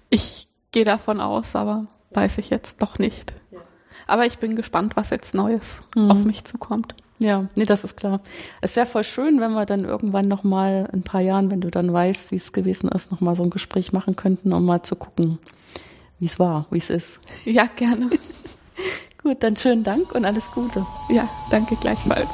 Ich 0.09 0.47
gehe 0.71 0.83
davon 0.85 1.19
aus, 1.19 1.55
aber 1.55 1.85
weiß 2.11 2.37
ich 2.39 2.49
jetzt 2.49 2.81
doch 2.81 2.97
nicht. 2.99 3.33
Aber 4.07 4.25
ich 4.25 4.39
bin 4.39 4.55
gespannt, 4.55 4.95
was 4.95 5.09
jetzt 5.09 5.33
Neues 5.33 5.75
Mhm. 5.95 6.11
auf 6.11 6.25
mich 6.25 6.43
zukommt. 6.43 6.95
Ja, 7.19 7.45
nee, 7.55 7.65
das 7.65 7.83
ist 7.83 7.97
klar. 7.97 8.19
Es 8.61 8.75
wäre 8.75 8.87
voll 8.87 9.03
schön, 9.03 9.39
wenn 9.39 9.51
wir 9.53 9.67
dann 9.67 9.85
irgendwann 9.85 10.27
noch 10.27 10.43
mal 10.43 10.89
in 10.91 10.99
ein 11.01 11.03
paar 11.03 11.21
Jahren, 11.21 11.51
wenn 11.51 11.61
du 11.61 11.69
dann 11.69 11.93
weißt, 11.93 12.31
wie 12.31 12.37
es 12.37 12.51
gewesen 12.51 12.89
ist, 12.89 13.11
noch 13.11 13.21
mal 13.21 13.35
so 13.35 13.43
ein 13.43 13.51
Gespräch 13.51 13.93
machen 13.93 14.15
könnten, 14.15 14.53
um 14.53 14.65
mal 14.65 14.81
zu 14.81 14.95
gucken, 14.95 15.37
wie 16.21 16.25
es 16.27 16.39
war, 16.39 16.67
wie 16.69 16.77
es 16.77 16.89
ist. 16.89 17.19
Ja, 17.45 17.65
gerne. 17.65 18.09
Gut, 19.21 19.43
dann 19.43 19.57
schönen 19.57 19.83
Dank 19.83 20.13
und 20.13 20.23
alles 20.23 20.49
Gute. 20.51 20.85
Ja, 21.09 21.27
danke 21.49 21.75
gleichfalls. 21.75 22.29